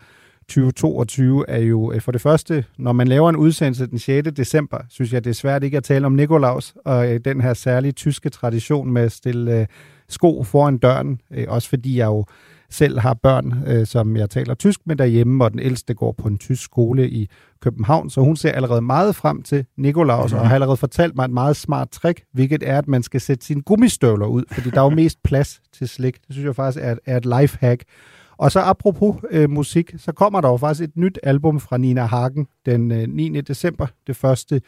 [0.49, 4.29] 2022, er jo øh, for det første, når man laver en udsendelse den 6.
[4.37, 7.53] december, synes jeg, det er svært ikke at tale om Nikolaus og øh, den her
[7.53, 9.65] særlige tyske tradition med at stille øh,
[10.09, 12.25] sko foran døren, øh, også fordi jeg jo
[12.69, 16.27] selv har børn, øh, som jeg taler tysk med derhjemme, og den ældste går på
[16.27, 17.29] en tysk skole i
[17.61, 21.31] København, så hun ser allerede meget frem til Nikolaus, og har allerede fortalt mig et
[21.31, 24.83] meget smart trick, hvilket er, at man skal sætte sine gummistøvler ud, fordi der er
[24.83, 26.15] jo mest plads til slik.
[26.15, 27.83] Det synes jeg faktisk er, er et lifehack.
[28.37, 32.05] Og så apropos øh, musik, så kommer der jo faktisk et nyt album fra Nina
[32.05, 33.41] Hagen den øh, 9.
[33.41, 34.61] december, det første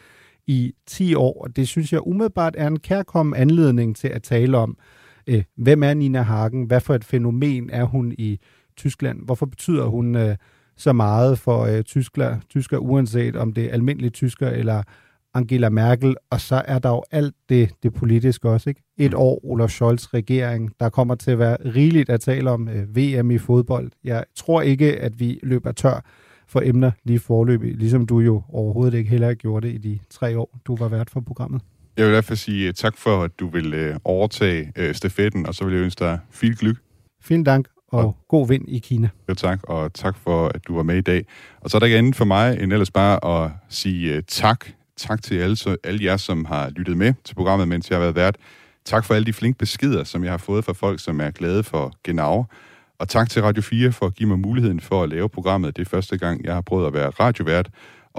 [0.46, 1.42] i 10 år.
[1.44, 4.76] Og det synes jeg umiddelbart er en kærkommen anledning til at tale om,
[5.30, 8.38] øh, hvem er Nina Hagen, hvad for et fænomen er hun i
[8.76, 10.36] Tyskland, hvorfor betyder hun øh,
[10.76, 14.82] så meget for øh, tyskler, tysker, uanset om det er almindelige tysker eller
[15.34, 18.70] Angela Merkel, og så er der jo alt det, det politiske også.
[18.70, 18.82] Ikke?
[18.96, 22.96] Et år Olaf Scholz regering, der kommer til at være rigeligt at tale om øh,
[22.96, 23.90] VM i fodbold.
[24.04, 26.04] Jeg tror ikke, at vi løber tør
[26.48, 30.38] for emner lige forløbig, ligesom du jo overhovedet ikke heller gjorde det i de tre
[30.38, 31.62] år, du var vært for programmet.
[31.96, 34.94] Jeg vil i hvert fald sige øh, tak for, at du vil øh, overtage øh,
[34.94, 36.76] stafetten, og så vil jeg ønske dig viel glück.
[37.22, 39.08] Fint dank, og, og god vind i Kina.
[39.28, 41.24] Jo tak, og tak for, at du var med i dag.
[41.60, 44.66] Og så er der ikke andet for mig, end ellers bare at sige uh, tak.
[44.96, 48.00] Tak til alle, så, alle jer, som har lyttet med til programmet, mens jeg har
[48.00, 48.36] været vært.
[48.84, 51.62] Tak for alle de flinke beskeder, som jeg har fået fra folk, som er glade
[51.62, 52.46] for Genau.
[52.98, 55.76] Og tak til Radio 4 for at give mig muligheden for at lave programmet.
[55.76, 57.68] Det er første gang, jeg har prøvet at være radiovært.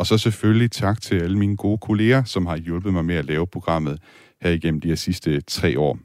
[0.02, 3.26] Og så selvfølgelig tak til alle mine gode kolleger, som har hjulpet mig med at
[3.26, 4.00] lave programmet
[4.42, 6.00] her igennem de her sidste tre år.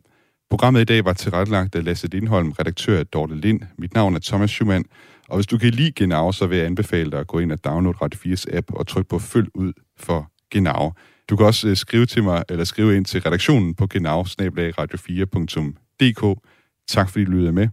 [0.51, 3.61] Programmet i dag var tilrettelagt af Lasse Lindholm, redaktør af Dorte Lind.
[3.79, 4.85] Mit navn er Thomas Schumann,
[5.29, 7.65] og hvis du kan lide Genau, så vil jeg anbefale dig at gå ind og
[7.65, 10.93] downloade Radio 4's app og trykke på følg ud for Genau.
[11.31, 16.41] Du kan også øh, skrive til mig, eller skrive ind til redaktionen på genau radio4.dk.
[16.89, 17.69] Tak fordi du lyttede med.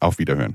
[0.00, 0.54] Auf Wiederhören.